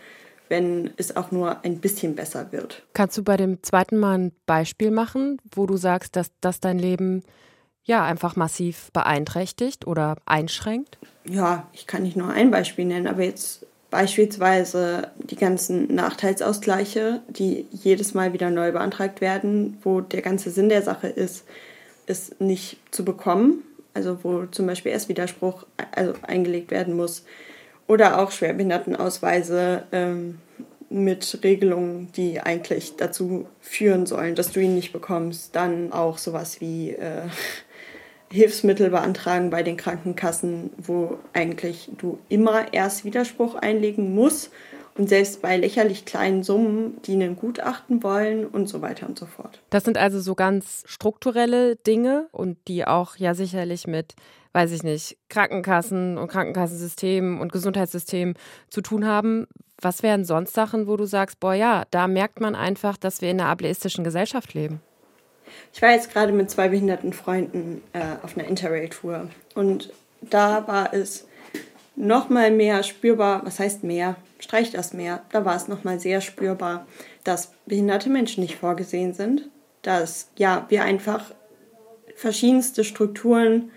wenn 0.48 0.90
es 0.96 1.16
auch 1.16 1.30
nur 1.30 1.64
ein 1.64 1.78
bisschen 1.78 2.14
besser 2.14 2.52
wird. 2.52 2.83
Kannst 2.92 3.16
du 3.16 3.22
bei 3.22 3.37
dem 3.37 3.62
zweiten 3.62 3.96
Mal 3.96 4.18
ein 4.18 4.33
Beispiel 4.46 4.90
machen, 4.90 5.38
wo 5.54 5.66
du 5.66 5.76
sagst, 5.76 6.16
dass 6.16 6.33
das 6.40 6.61
dein 6.61 6.78
Leben 6.78 7.22
ja 7.85 8.04
einfach 8.04 8.37
massiv 8.37 8.90
beeinträchtigt 8.92 9.87
oder 9.87 10.16
einschränkt? 10.26 10.98
Ja, 11.24 11.68
ich 11.72 11.87
kann 11.87 12.02
nicht 12.02 12.16
nur 12.16 12.28
ein 12.30 12.50
Beispiel 12.50 12.85
nennen, 12.85 13.07
aber 13.07 13.22
jetzt 13.22 13.66
Beispielsweise 13.94 15.12
die 15.18 15.37
ganzen 15.37 15.94
Nachteilsausgleiche, 15.94 17.20
die 17.28 17.68
jedes 17.70 18.12
Mal 18.12 18.33
wieder 18.33 18.50
neu 18.50 18.72
beantragt 18.72 19.20
werden, 19.20 19.78
wo 19.85 20.00
der 20.00 20.20
ganze 20.20 20.50
Sinn 20.50 20.68
der 20.68 20.83
Sache 20.83 21.07
ist, 21.07 21.44
es 22.07 22.35
nicht 22.40 22.78
zu 22.90 23.04
bekommen. 23.04 23.62
Also 23.92 24.18
wo 24.24 24.46
zum 24.46 24.66
Beispiel 24.66 24.90
erst 24.90 25.09
Widerspruch 25.09 25.64
also 25.94 26.14
eingelegt 26.22 26.72
werden 26.72 26.96
muss. 26.96 27.24
Oder 27.87 28.18
auch 28.18 28.33
Schwerbehindertenausweise 28.33 29.85
ähm, 29.92 30.40
mit 30.90 31.38
Regelungen, 31.44 32.11
die 32.16 32.40
eigentlich 32.40 32.96
dazu 32.96 33.46
führen 33.61 34.07
sollen, 34.07 34.35
dass 34.35 34.50
du 34.50 34.59
ihn 34.59 34.74
nicht 34.74 34.92
bekommst. 34.92 35.54
Dann 35.54 35.92
auch 35.92 36.18
sowas 36.18 36.61
wie 36.61 36.90
äh, 36.90 37.28
Hilfsmittel 38.30 38.90
beantragen 38.90 39.50
bei 39.50 39.62
den 39.62 39.76
Krankenkassen, 39.76 40.70
wo 40.76 41.18
eigentlich 41.32 41.90
du 41.98 42.18
immer 42.28 42.72
erst 42.72 43.04
Widerspruch 43.04 43.54
einlegen 43.54 44.14
musst 44.14 44.50
Und 44.96 45.08
selbst 45.08 45.42
bei 45.42 45.56
lächerlich 45.56 46.04
kleinen 46.04 46.44
Summen, 46.44 47.00
die 47.02 47.14
einen 47.14 47.34
Gutachten 47.34 48.02
wollen 48.04 48.46
und 48.46 48.68
so 48.68 48.80
weiter 48.80 49.08
und 49.08 49.18
so 49.18 49.26
fort. 49.26 49.60
Das 49.70 49.82
sind 49.82 49.98
also 49.98 50.20
so 50.20 50.37
ganz 50.37 50.84
strukturelle 50.87 51.74
Dinge 51.74 52.28
und 52.30 52.56
die 52.68 52.87
auch 52.87 53.16
ja 53.16 53.34
sicherlich 53.34 53.88
mit, 53.88 54.14
weiß 54.52 54.70
ich 54.70 54.84
nicht, 54.84 55.16
Krankenkassen 55.28 56.16
und 56.16 56.28
Krankenkassensystemen 56.28 57.40
und 57.40 57.50
Gesundheitssystemen 57.50 58.34
zu 58.70 58.82
tun 58.82 59.04
haben. 59.04 59.48
Was 59.80 60.04
wären 60.04 60.24
sonst 60.24 60.54
Sachen, 60.54 60.87
wo 60.87 60.96
du 60.96 61.06
sagst, 61.06 61.40
boah 61.40 61.54
ja, 61.54 61.82
da 61.90 62.06
merkt 62.06 62.38
man 62.40 62.54
einfach, 62.54 62.96
dass 62.96 63.20
wir 63.20 63.30
in 63.30 63.40
einer 63.40 63.50
ableistischen 63.50 64.04
Gesellschaft 64.04 64.54
leben? 64.54 64.80
Ich 65.72 65.83
war 65.83 65.90
jetzt 65.90 66.12
gerade 66.12 66.33
mit 66.33 66.50
zwei 66.50 66.68
behinderten 66.68 67.12
Freunden 67.12 67.83
äh, 67.92 68.00
auf 68.22 68.37
einer 68.37 68.46
Interrail-Tour. 68.46 69.28
Und 69.54 69.92
da 70.20 70.66
war 70.66 70.94
es 70.94 71.26
noch 71.96 72.28
mal 72.28 72.50
mehr 72.50 72.83
spürbar, 72.83 73.42
was 73.44 73.59
heißt 73.59 73.85
mehr, 73.85 74.16
streich 74.38 74.70
das 74.70 74.92
mehr, 74.92 75.22
da 75.30 75.44
war 75.44 75.57
es 75.57 75.68
noch 75.68 75.85
mal 75.85 76.00
sehr 76.00 76.20
spürbar, 76.20 76.87
dass 77.22 77.52
behinderte 77.66 78.11
Menschen 78.11 78.42
nicht 78.42 78.57
vorgesehen 78.57 79.14
sind, 79.14 79.48
dass 79.83 80.28
ja, 80.37 80.66
wir 80.68 80.83
einfach 80.83 81.33
verschiedenste 82.16 82.85
Strukturen, 82.85 83.70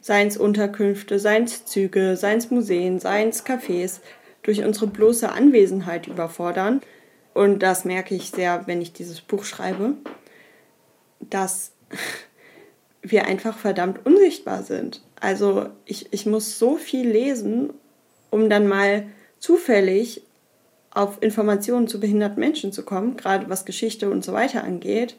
seien 0.00 0.28
es 0.28 0.36
Unterkünfte, 0.36 1.18
seien 1.18 1.44
es 1.44 1.64
Züge, 1.64 2.16
seien 2.16 2.38
es 2.38 2.50
Museen, 2.50 2.98
seien 2.98 3.28
es 3.28 3.44
Cafés, 3.44 4.00
durch 4.42 4.64
unsere 4.64 4.88
bloße 4.88 5.30
Anwesenheit 5.30 6.08
überfordern. 6.08 6.80
Und 7.34 7.60
das 7.60 7.84
merke 7.84 8.14
ich 8.14 8.30
sehr, 8.30 8.66
wenn 8.66 8.82
ich 8.82 8.92
dieses 8.92 9.20
Buch 9.20 9.44
schreibe, 9.44 9.94
dass 11.30 11.72
wir 13.02 13.26
einfach 13.26 13.56
verdammt 13.58 14.04
unsichtbar 14.06 14.62
sind. 14.62 15.02
Also 15.20 15.68
ich, 15.84 16.12
ich 16.12 16.26
muss 16.26 16.58
so 16.58 16.76
viel 16.76 17.08
lesen, 17.08 17.72
um 18.30 18.48
dann 18.48 18.66
mal 18.66 19.06
zufällig 19.38 20.22
auf 20.90 21.22
Informationen 21.22 21.88
zu 21.88 22.00
behinderten 22.00 22.38
Menschen 22.38 22.72
zu 22.72 22.84
kommen, 22.84 23.16
gerade 23.16 23.48
was 23.48 23.64
Geschichte 23.64 24.10
und 24.10 24.24
so 24.24 24.32
weiter 24.32 24.62
angeht. 24.64 25.16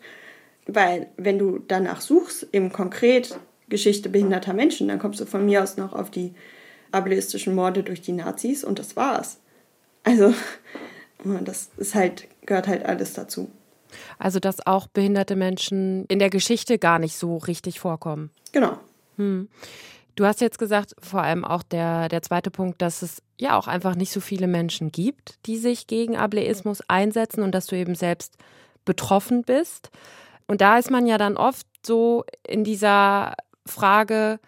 Weil 0.66 1.08
wenn 1.18 1.40
du 1.40 1.60
danach 1.60 2.00
suchst, 2.00 2.48
eben 2.54 2.72
konkret 2.72 3.38
Geschichte 3.70 4.10
behinderter 4.10 4.54
Menschen, 4.54 4.88
dann 4.88 5.00
kommst 5.00 5.20
du 5.20 5.26
von 5.26 5.46
mir 5.46 5.64
aus 5.64 5.78
noch 5.78 5.94
auf 5.94 6.12
die 6.12 6.34
ableistischen 6.92 7.56
Morde 7.56 7.84
durch 7.84 8.02
die 8.02 8.12
Nazis 8.12 8.64
und 8.64 8.80
das 8.80 8.96
war's. 8.96 9.40
Also 10.04 10.34
das 11.44 11.70
ist 11.78 11.96
halt, 11.96 12.28
gehört 12.46 12.68
halt 12.68 12.86
alles 12.86 13.14
dazu. 13.14 13.50
Also, 14.18 14.40
dass 14.40 14.66
auch 14.66 14.88
behinderte 14.88 15.36
Menschen 15.36 16.06
in 16.06 16.20
der 16.20 16.30
Geschichte 16.30 16.80
gar 16.80 17.00
nicht 17.00 17.18
so 17.18 17.38
richtig 17.38 17.80
vorkommen. 17.80 18.32
Genau. 18.52 18.78
Hm. 19.18 19.50
Du 20.16 20.26
hast 20.26 20.42
jetzt 20.42 20.60
gesagt, 20.60 20.94
vor 21.00 21.24
allem 21.24 21.44
auch 21.44 21.64
der, 21.64 22.08
der 22.08 22.22
zweite 22.22 22.52
Punkt, 22.52 22.82
dass 22.82 23.02
es 23.02 23.24
ja 23.40 23.58
auch 23.58 23.68
einfach 23.68 23.96
nicht 23.96 24.12
so 24.12 24.20
viele 24.20 24.46
Menschen 24.48 24.92
gibt, 24.92 25.40
die 25.48 25.58
sich 25.58 25.88
gegen 25.88 26.16
Ableismus 26.16 26.82
einsetzen 26.88 27.42
und 27.42 27.54
dass 27.54 27.66
du 27.66 27.76
eben 27.76 27.96
selbst 27.96 28.38
betroffen 28.86 29.42
bist. 29.44 29.90
Und 30.48 30.62
da 30.62 30.78
ist 30.78 30.92
man 30.92 31.08
ja 31.08 31.18
dann 31.18 31.36
oft 31.36 31.66
so 31.86 32.26
in 32.48 32.64
dieser 32.64 33.34
Frage, 33.66 34.40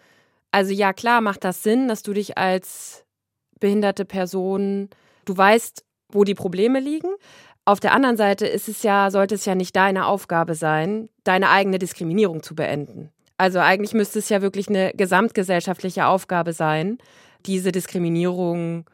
also 0.52 0.72
ja 0.72 0.94
klar 0.94 1.22
macht 1.22 1.44
das 1.44 1.64
Sinn, 1.64 1.88
dass 1.88 2.04
du 2.04 2.14
dich 2.14 2.38
als 2.38 3.04
behinderte 3.60 4.06
Person, 4.06 4.90
du 5.26 5.36
weißt, 5.36 5.84
wo 6.10 6.24
die 6.24 6.36
Probleme 6.36 6.80
liegen, 6.80 7.10
auf 7.66 7.80
der 7.80 7.94
anderen 7.94 8.16
Seite 8.16 8.46
ist 8.46 8.70
es 8.70 8.84
ja, 8.84 9.10
sollte 9.10 9.36
es 9.36 9.46
ja 9.46 9.56
nicht 9.56 9.76
deine 9.76 10.06
Aufgabe 10.06 10.54
sein, 10.54 11.10
deine 11.24 11.50
eigene 11.50 11.80
Diskriminierung 11.80 12.44
zu 12.44 12.56
beenden. 12.56 13.10
Also 13.38 13.60
eigentlich 13.60 13.94
müsste 13.94 14.20
es 14.20 14.30
ja 14.30 14.42
wirklich 14.42 14.70
eine 14.70 14.94
gesamtgesellschaftliche 14.96 16.06
Aufgabe 16.06 16.54
sein, 16.54 17.00
diese 17.46 17.72
Diskriminierung 17.72 18.86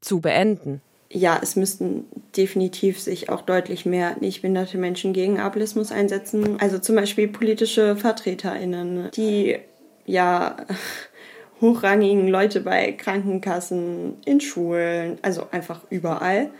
zu 0.00 0.20
beenden. 0.20 0.80
Ja, 1.10 1.38
es 1.40 1.54
müssten 1.54 2.06
definitiv 2.36 2.98
sich 2.98 3.28
auch 3.28 3.42
deutlich 3.42 3.86
mehr 3.86 4.16
nicht 4.18 4.42
behinderte 4.42 4.78
Menschen 4.78 5.12
gegen 5.12 5.38
Ableismus 5.38 5.92
einsetzen. 5.92 6.58
Also 6.60 6.78
zum 6.78 6.96
Beispiel 6.96 7.28
politische 7.28 7.94
VertreterInnen, 7.94 9.10
die 9.14 9.58
ja 10.06 10.56
hochrangigen 11.60 12.26
Leute 12.26 12.62
bei 12.62 12.90
Krankenkassen, 12.92 14.16
in 14.24 14.40
Schulen, 14.40 15.18
also 15.22 15.46
einfach 15.52 15.82
überall 15.90 16.50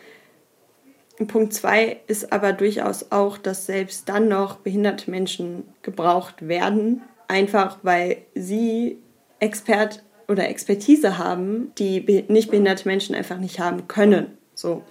Punkt 1.26 1.52
zwei 1.52 1.98
ist 2.06 2.32
aber 2.32 2.52
durchaus 2.52 3.10
auch, 3.10 3.38
dass 3.38 3.66
selbst 3.66 4.08
dann 4.08 4.28
noch 4.28 4.56
behinderte 4.56 5.10
Menschen 5.10 5.64
gebraucht 5.82 6.48
werden, 6.48 7.02
einfach 7.28 7.78
weil 7.82 8.18
sie 8.34 8.98
Expert 9.40 10.02
oder 10.28 10.48
Expertise 10.48 11.18
haben, 11.18 11.72
die 11.78 12.24
nicht 12.28 12.50
behinderte 12.50 12.88
Menschen 12.88 13.14
einfach 13.14 13.38
nicht 13.38 13.60
haben 13.60 13.88
können. 13.88 14.38
So. 14.54 14.82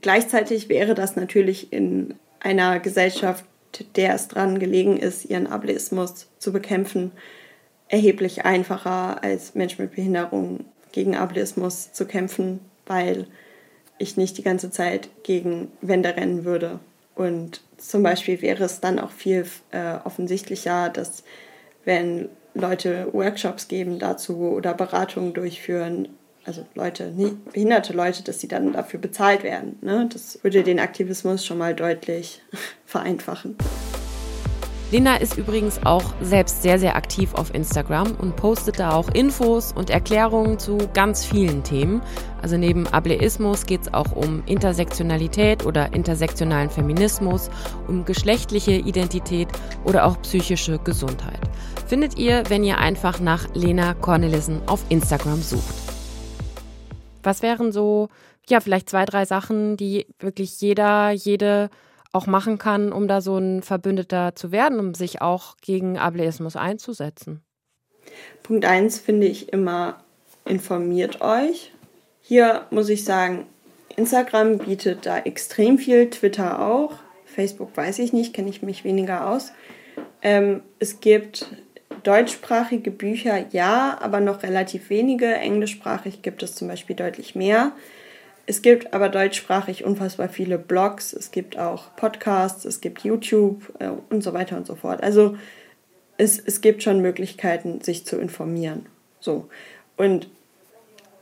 Gleichzeitig 0.00 0.68
wäre 0.68 0.94
das 0.94 1.16
natürlich 1.16 1.72
in 1.72 2.14
einer 2.40 2.78
Gesellschaft, 2.80 3.44
der 3.96 4.14
es 4.14 4.28
dran 4.28 4.58
gelegen 4.58 4.96
ist, 4.96 5.24
ihren 5.24 5.46
Ableismus 5.46 6.28
zu 6.38 6.52
bekämpfen, 6.52 7.12
erheblich 7.88 8.44
einfacher 8.44 9.22
als 9.22 9.54
Menschen 9.54 9.82
mit 9.82 9.94
Behinderung 9.94 10.64
gegen 10.92 11.16
Ableismus 11.16 11.92
zu 11.92 12.06
kämpfen, 12.06 12.60
weil 12.86 13.26
ich 13.98 14.16
nicht 14.16 14.38
die 14.38 14.42
ganze 14.42 14.70
Zeit 14.70 15.08
gegen 15.22 15.70
Wände 15.80 16.16
rennen 16.16 16.44
würde. 16.44 16.80
Und 17.14 17.62
zum 17.76 18.02
Beispiel 18.02 18.40
wäre 18.42 18.64
es 18.64 18.80
dann 18.80 18.98
auch 18.98 19.10
viel 19.10 19.44
äh, 19.72 19.94
offensichtlicher, 20.04 20.88
dass 20.88 21.24
wenn 21.84 22.28
Leute 22.54 23.08
Workshops 23.12 23.68
geben 23.68 23.98
dazu 23.98 24.36
oder 24.38 24.74
Beratungen 24.74 25.34
durchführen, 25.34 26.08
also 26.44 26.64
Leute, 26.74 27.12
behinderte 27.52 27.92
Leute, 27.92 28.22
dass 28.22 28.40
sie 28.40 28.48
dann 28.48 28.72
dafür 28.72 29.00
bezahlt 29.00 29.42
werden. 29.42 29.78
Ne? 29.82 30.08
Das 30.12 30.42
würde 30.42 30.62
den 30.62 30.80
Aktivismus 30.80 31.44
schon 31.44 31.58
mal 31.58 31.74
deutlich 31.74 32.40
vereinfachen. 32.86 33.56
Lena 34.90 35.16
ist 35.16 35.36
übrigens 35.36 35.80
auch 35.84 36.14
selbst 36.22 36.62
sehr, 36.62 36.78
sehr 36.78 36.96
aktiv 36.96 37.34
auf 37.34 37.52
Instagram 37.54 38.12
und 38.12 38.36
postet 38.36 38.80
da 38.80 38.92
auch 38.92 39.10
Infos 39.10 39.70
und 39.70 39.90
Erklärungen 39.90 40.58
zu 40.58 40.78
ganz 40.94 41.26
vielen 41.26 41.62
Themen. 41.62 42.00
Also 42.40 42.56
neben 42.56 42.86
Ableismus 42.86 43.66
geht 43.66 43.82
es 43.82 43.92
auch 43.92 44.12
um 44.12 44.42
Intersektionalität 44.46 45.66
oder 45.66 45.92
intersektionalen 45.92 46.70
Feminismus, 46.70 47.50
um 47.86 48.06
geschlechtliche 48.06 48.72
Identität 48.72 49.48
oder 49.84 50.06
auch 50.06 50.22
psychische 50.22 50.78
Gesundheit. 50.78 51.40
Findet 51.86 52.18
ihr, 52.18 52.44
wenn 52.48 52.64
ihr 52.64 52.78
einfach 52.78 53.20
nach 53.20 53.46
Lena 53.54 53.92
Cornelissen 53.92 54.66
auf 54.66 54.82
Instagram 54.88 55.42
sucht. 55.42 55.74
Was 57.22 57.42
wären 57.42 57.72
so, 57.72 58.08
ja, 58.48 58.60
vielleicht 58.60 58.88
zwei, 58.88 59.04
drei 59.04 59.26
Sachen, 59.26 59.76
die 59.76 60.06
wirklich 60.18 60.58
jeder, 60.62 61.10
jede 61.10 61.68
auch 62.12 62.26
machen 62.26 62.58
kann, 62.58 62.92
um 62.92 63.08
da 63.08 63.20
so 63.20 63.36
ein 63.38 63.62
Verbündeter 63.62 64.34
zu 64.34 64.52
werden, 64.52 64.80
um 64.80 64.94
sich 64.94 65.20
auch 65.20 65.56
gegen 65.60 65.98
Ableismus 65.98 66.56
einzusetzen? 66.56 67.42
Punkt 68.42 68.64
1 68.64 68.98
finde 68.98 69.26
ich 69.26 69.52
immer, 69.52 70.02
informiert 70.44 71.20
euch. 71.20 71.72
Hier 72.20 72.66
muss 72.70 72.88
ich 72.88 73.04
sagen, 73.04 73.46
Instagram 73.96 74.58
bietet 74.58 75.06
da 75.06 75.18
extrem 75.18 75.78
viel, 75.78 76.08
Twitter 76.10 76.64
auch. 76.66 76.94
Facebook 77.26 77.76
weiß 77.76 77.98
ich 77.98 78.12
nicht, 78.12 78.32
kenne 78.32 78.48
ich 78.48 78.62
mich 78.62 78.84
weniger 78.84 79.28
aus. 79.28 79.52
Ähm, 80.22 80.62
es 80.78 81.00
gibt 81.00 81.46
deutschsprachige 82.02 82.90
Bücher, 82.90 83.46
ja, 83.50 83.98
aber 84.00 84.20
noch 84.20 84.42
relativ 84.42 84.90
wenige. 84.90 85.26
Englischsprachig 85.34 86.22
gibt 86.22 86.42
es 86.42 86.54
zum 86.54 86.68
Beispiel 86.68 86.96
deutlich 86.96 87.34
mehr. 87.34 87.72
Es 88.48 88.62
gibt 88.62 88.94
aber 88.94 89.10
deutschsprachig 89.10 89.84
unfassbar 89.84 90.30
viele 90.30 90.56
Blogs, 90.56 91.12
es 91.12 91.32
gibt 91.32 91.58
auch 91.58 91.94
Podcasts, 91.96 92.64
es 92.64 92.80
gibt 92.80 93.04
YouTube 93.04 93.74
äh, 93.78 93.90
und 94.08 94.22
so 94.24 94.32
weiter 94.32 94.56
und 94.56 94.66
so 94.66 94.74
fort. 94.74 95.02
Also 95.02 95.36
es, 96.16 96.38
es 96.38 96.62
gibt 96.62 96.82
schon 96.82 97.02
Möglichkeiten, 97.02 97.82
sich 97.82 98.06
zu 98.06 98.16
informieren. 98.16 98.86
So. 99.20 99.50
Und 99.98 100.30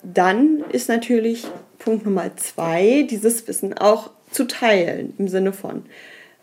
dann 0.04 0.62
ist 0.70 0.88
natürlich 0.88 1.48
Punkt 1.80 2.04
Nummer 2.04 2.36
zwei, 2.36 3.04
dieses 3.10 3.48
Wissen 3.48 3.76
auch 3.76 4.10
zu 4.30 4.44
teilen, 4.44 5.12
im 5.18 5.26
Sinne 5.26 5.52
von 5.52 5.84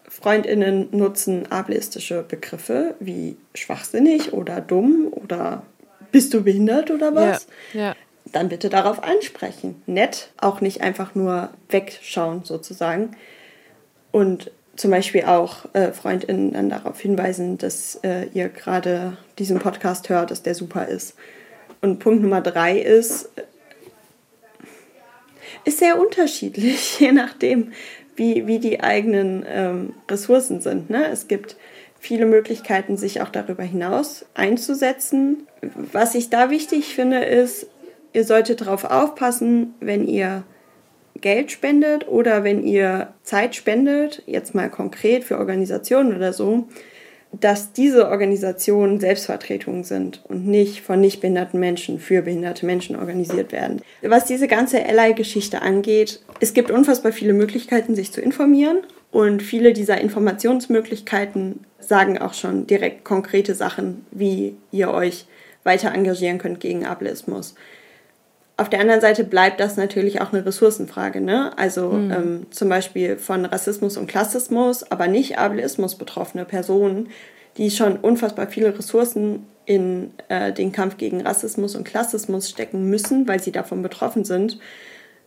Freundinnen 0.10 0.90
nutzen 0.92 1.50
ableistische 1.50 2.24
Begriffe 2.24 2.96
wie 3.00 3.38
schwachsinnig 3.56 4.34
oder 4.34 4.60
dumm 4.60 5.08
oder 5.12 5.64
bist 6.12 6.34
du 6.34 6.44
behindert 6.44 6.92
oder 6.92 7.16
was? 7.16 7.48
Ja, 7.72 7.82
ja 7.82 7.96
dann 8.34 8.50
bitte 8.50 8.70
darauf 8.70 9.02
ansprechen. 9.02 9.82
Nett, 9.86 10.30
auch 10.38 10.60
nicht 10.60 10.82
einfach 10.82 11.16
nur 11.16 11.50
wegschauen 11.70 12.44
sozusagen. 12.44 13.16
Und 14.12 14.52
zum 14.76 14.92
Beispiel 14.92 15.24
auch 15.24 15.74
äh, 15.74 15.92
FreundInnen 15.92 16.54
dann 16.54 16.70
darauf 16.70 17.00
hinweisen, 17.00 17.58
dass 17.58 18.00
äh, 18.04 18.26
ihr 18.34 18.50
gerade 18.50 19.18
diesen 19.38 19.60
Podcast 19.60 20.10
hört, 20.10 20.32
dass 20.32 20.44
der 20.44 20.56
super 20.56 20.88
ist. 20.88 21.16
Und 21.82 22.00
Punkt 22.00 22.22
Nummer 22.22 22.42
drei 22.42 22.80
ist, 22.80 23.30
äh, 23.36 23.44
ist 25.66 25.80
sehr 25.80 26.00
unterschiedlich, 26.00 27.00
je 27.00 27.12
nachdem, 27.12 27.72
wie, 28.16 28.48
wie 28.48 28.60
die 28.60 28.82
eigenen 28.82 29.46
ähm, 29.48 29.94
Ressourcen 30.10 30.62
sind. 30.62 30.90
Ne? 30.90 31.08
Es 31.08 31.28
gibt 31.28 31.56
viele 32.00 32.26
Möglichkeiten, 32.26 32.98
sich 32.98 33.22
auch 33.22 33.30
darüber 33.30 33.64
hinaus 33.64 34.26
einzusetzen. 34.34 35.48
Was 35.92 36.16
ich 36.16 36.30
da 36.30 36.50
wichtig 36.50 36.94
finde, 36.96 37.24
ist, 37.24 37.68
ihr 38.14 38.24
solltet 38.24 38.62
darauf 38.62 38.86
aufpassen, 38.86 39.74
wenn 39.80 40.08
ihr 40.08 40.44
Geld 41.20 41.52
spendet 41.52 42.08
oder 42.08 42.44
wenn 42.44 42.64
ihr 42.64 43.14
Zeit 43.24 43.56
spendet, 43.56 44.24
jetzt 44.26 44.56
mal 44.56 44.70
konkret 44.70 45.24
für 45.24 45.38
Organisationen 45.38 46.16
oder 46.16 46.34
so, 46.34 46.68
dass 47.32 47.74
diese 47.74 48.10
Organisationen 48.10 49.00
Selbstvertretungen 49.00 49.84
sind 49.84 50.22
und 50.28 50.46
nicht 50.46 50.82
von 50.82 51.02
nicht 51.02 51.22
behinderten 51.22 51.60
Menschen 51.60 52.00
für 52.00 52.22
behinderte 52.22 52.66
Menschen 52.66 52.96
organisiert 52.96 53.52
werden. 53.52 53.82
Was 54.04 54.26
diese 54.26 54.48
ganze 54.48 54.86
Ally-Geschichte 54.86 55.62
angeht, 55.62 56.20
es 56.40 56.54
gibt 56.54 56.70
unfassbar 56.70 57.12
viele 57.12 57.34
Möglichkeiten, 57.34 57.96
sich 57.96 58.12
zu 58.12 58.22
informieren 58.22 58.80
und 59.12 59.42
viele 59.42 59.74
dieser 59.74 60.00
Informationsmöglichkeiten 60.00 61.62
sagen 61.80 62.20
auch 62.20 62.34
schon 62.34 62.68
direkt 62.68 63.04
konkrete 63.04 63.56
Sachen, 63.56 64.06
wie 64.12 64.56
ihr 64.72 64.92
euch 64.92 65.26
weiter 65.64 65.94
engagieren 65.94 66.38
könnt 66.38 66.60
gegen 66.60 66.86
Ableismus. 66.86 67.56
Auf 68.56 68.70
der 68.70 68.82
anderen 68.82 69.02
Seite 69.02 69.24
bleibt 69.24 69.60
das 69.60 69.78
natürlich 69.78 70.22
auch 70.22 70.32
eine 70.32 70.46
Ressourcenfrage. 70.46 71.22
Ne? 71.22 71.58
Also 71.58 71.90
mhm. 71.90 72.12
ähm, 72.12 72.46
zum 72.52 72.70
Beispiel 72.70 73.18
von 73.18 73.46
Rassismus 73.46 73.98
und 73.98 74.08
Klassismus, 74.08 74.84
aber 74.92 75.08
nicht 75.08 75.40
Ableismus 75.40 75.96
betroffene 75.96 76.46
Personen, 76.46 77.10
die 77.58 77.72
schon 77.72 77.98
unfassbar 77.98 78.48
viele 78.48 78.78
Ressourcen 78.78 79.48
in 79.66 80.12
äh, 80.28 80.52
den 80.52 80.72
Kampf 80.72 80.98
gegen 80.98 81.22
Rassismus 81.22 81.76
und 81.76 81.84
Klassismus 81.84 82.50
stecken 82.50 82.90
müssen, 82.90 83.28
weil 83.28 83.42
sie 83.42 83.52
davon 83.52 83.82
betroffen 83.82 84.24
sind. 84.24 84.60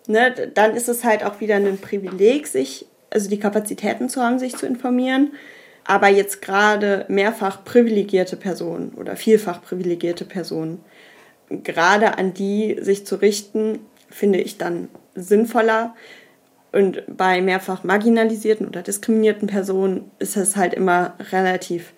Ne? 0.07 0.33
Dann 0.55 0.77
ist 0.77 0.89
es 0.89 1.05
halt 1.05 1.25
auch 1.25 1.41
wieder 1.41 1.57
ein 1.57 1.79
Privileg, 1.79 2.47
sich, 2.47 2.87
also 3.11 3.29
die 3.29 3.41
Kapazitäten 3.41 4.09
zu 4.09 4.23
haben, 4.23 4.39
sich 4.39 4.57
zu 4.57 4.67
informieren. 4.67 5.33
Aber 5.85 6.09
jetzt 6.09 6.43
gerade 6.43 7.07
mehrfach 7.09 7.65
privilegierte 7.65 8.37
Personen 8.37 8.93
oder 8.97 9.17
vielfach 9.17 9.63
privilegierte 9.63 10.25
Personen 10.25 10.85
gerade 11.51 12.19
an 12.19 12.35
die 12.35 12.79
sich 12.81 13.07
zu 13.07 13.17
richten, 13.17 13.81
finde 14.11 14.41
ich 14.41 14.59
dann 14.59 14.89
sinnvoller. 15.15 15.95
Und 16.73 17.03
bei 17.07 17.41
mehrfach 17.41 17.85
marginalisierten 17.85 18.67
oder 18.67 18.83
diskriminierten 18.83 19.49
Personen 19.49 20.11
ist 20.19 20.37
es 20.37 20.57
halt 20.57 20.75
immer 20.75 21.15
relativ 21.33 21.93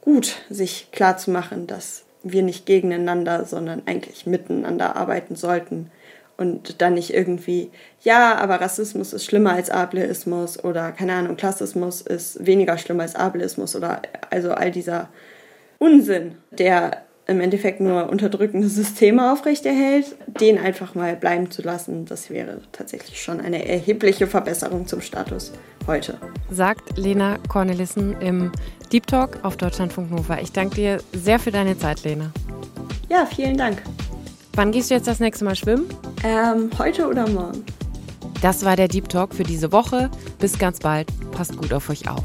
gut, 0.00 0.36
sich 0.50 0.88
klarzumachen, 0.92 1.66
dass 1.66 2.04
wir 2.22 2.42
nicht 2.42 2.66
gegeneinander, 2.66 3.44
sondern 3.44 3.82
eigentlich 3.86 4.26
miteinander 4.26 4.96
arbeiten 4.96 5.36
sollten. 5.36 5.90
Und 6.36 6.80
dann 6.80 6.94
nicht 6.94 7.12
irgendwie, 7.12 7.70
ja, 8.02 8.34
aber 8.36 8.62
Rassismus 8.62 9.12
ist 9.12 9.26
schlimmer 9.26 9.52
als 9.52 9.68
Ableismus 9.68 10.62
oder 10.62 10.90
keine 10.92 11.12
Ahnung, 11.12 11.36
Klassismus 11.36 12.00
ist 12.00 12.44
weniger 12.46 12.78
schlimm 12.78 12.98
als 13.00 13.14
Ableismus 13.14 13.76
oder 13.76 14.00
also 14.30 14.52
all 14.52 14.70
dieser 14.70 15.10
Unsinn, 15.78 16.36
der 16.50 17.04
im 17.30 17.40
Endeffekt 17.40 17.80
nur 17.80 18.10
unterdrückende 18.10 18.68
Systeme 18.68 19.32
aufrechterhält, 19.32 20.16
den 20.40 20.58
einfach 20.58 20.96
mal 20.96 21.14
bleiben 21.14 21.50
zu 21.50 21.62
lassen, 21.62 22.04
das 22.04 22.28
wäre 22.28 22.60
tatsächlich 22.72 23.22
schon 23.22 23.40
eine 23.40 23.66
erhebliche 23.66 24.26
Verbesserung 24.26 24.86
zum 24.86 25.00
Status 25.00 25.52
heute. 25.86 26.18
Sagt 26.50 26.98
Lena 26.98 27.38
Cornelissen 27.48 28.20
im 28.20 28.50
Deep 28.92 29.06
Talk 29.06 29.38
auf 29.44 29.56
Deutschlandfunk 29.56 30.10
Nova. 30.10 30.40
Ich 30.40 30.50
danke 30.50 30.74
dir 30.74 30.98
sehr 31.12 31.38
für 31.38 31.52
deine 31.52 31.78
Zeit, 31.78 32.02
Lena. 32.02 32.32
Ja, 33.08 33.24
vielen 33.26 33.56
Dank. 33.56 33.80
Wann 34.54 34.72
gehst 34.72 34.90
du 34.90 34.94
jetzt 34.94 35.06
das 35.06 35.20
nächste 35.20 35.44
Mal 35.44 35.54
schwimmen? 35.54 35.86
Ähm, 36.24 36.68
heute 36.78 37.06
oder 37.06 37.28
morgen. 37.28 37.64
Das 38.42 38.64
war 38.64 38.74
der 38.74 38.88
Deep 38.88 39.08
Talk 39.08 39.34
für 39.34 39.44
diese 39.44 39.70
Woche. 39.70 40.10
Bis 40.40 40.58
ganz 40.58 40.80
bald. 40.80 41.08
Passt 41.30 41.56
gut 41.56 41.72
auf 41.72 41.88
euch 41.90 42.08
auf. 42.10 42.24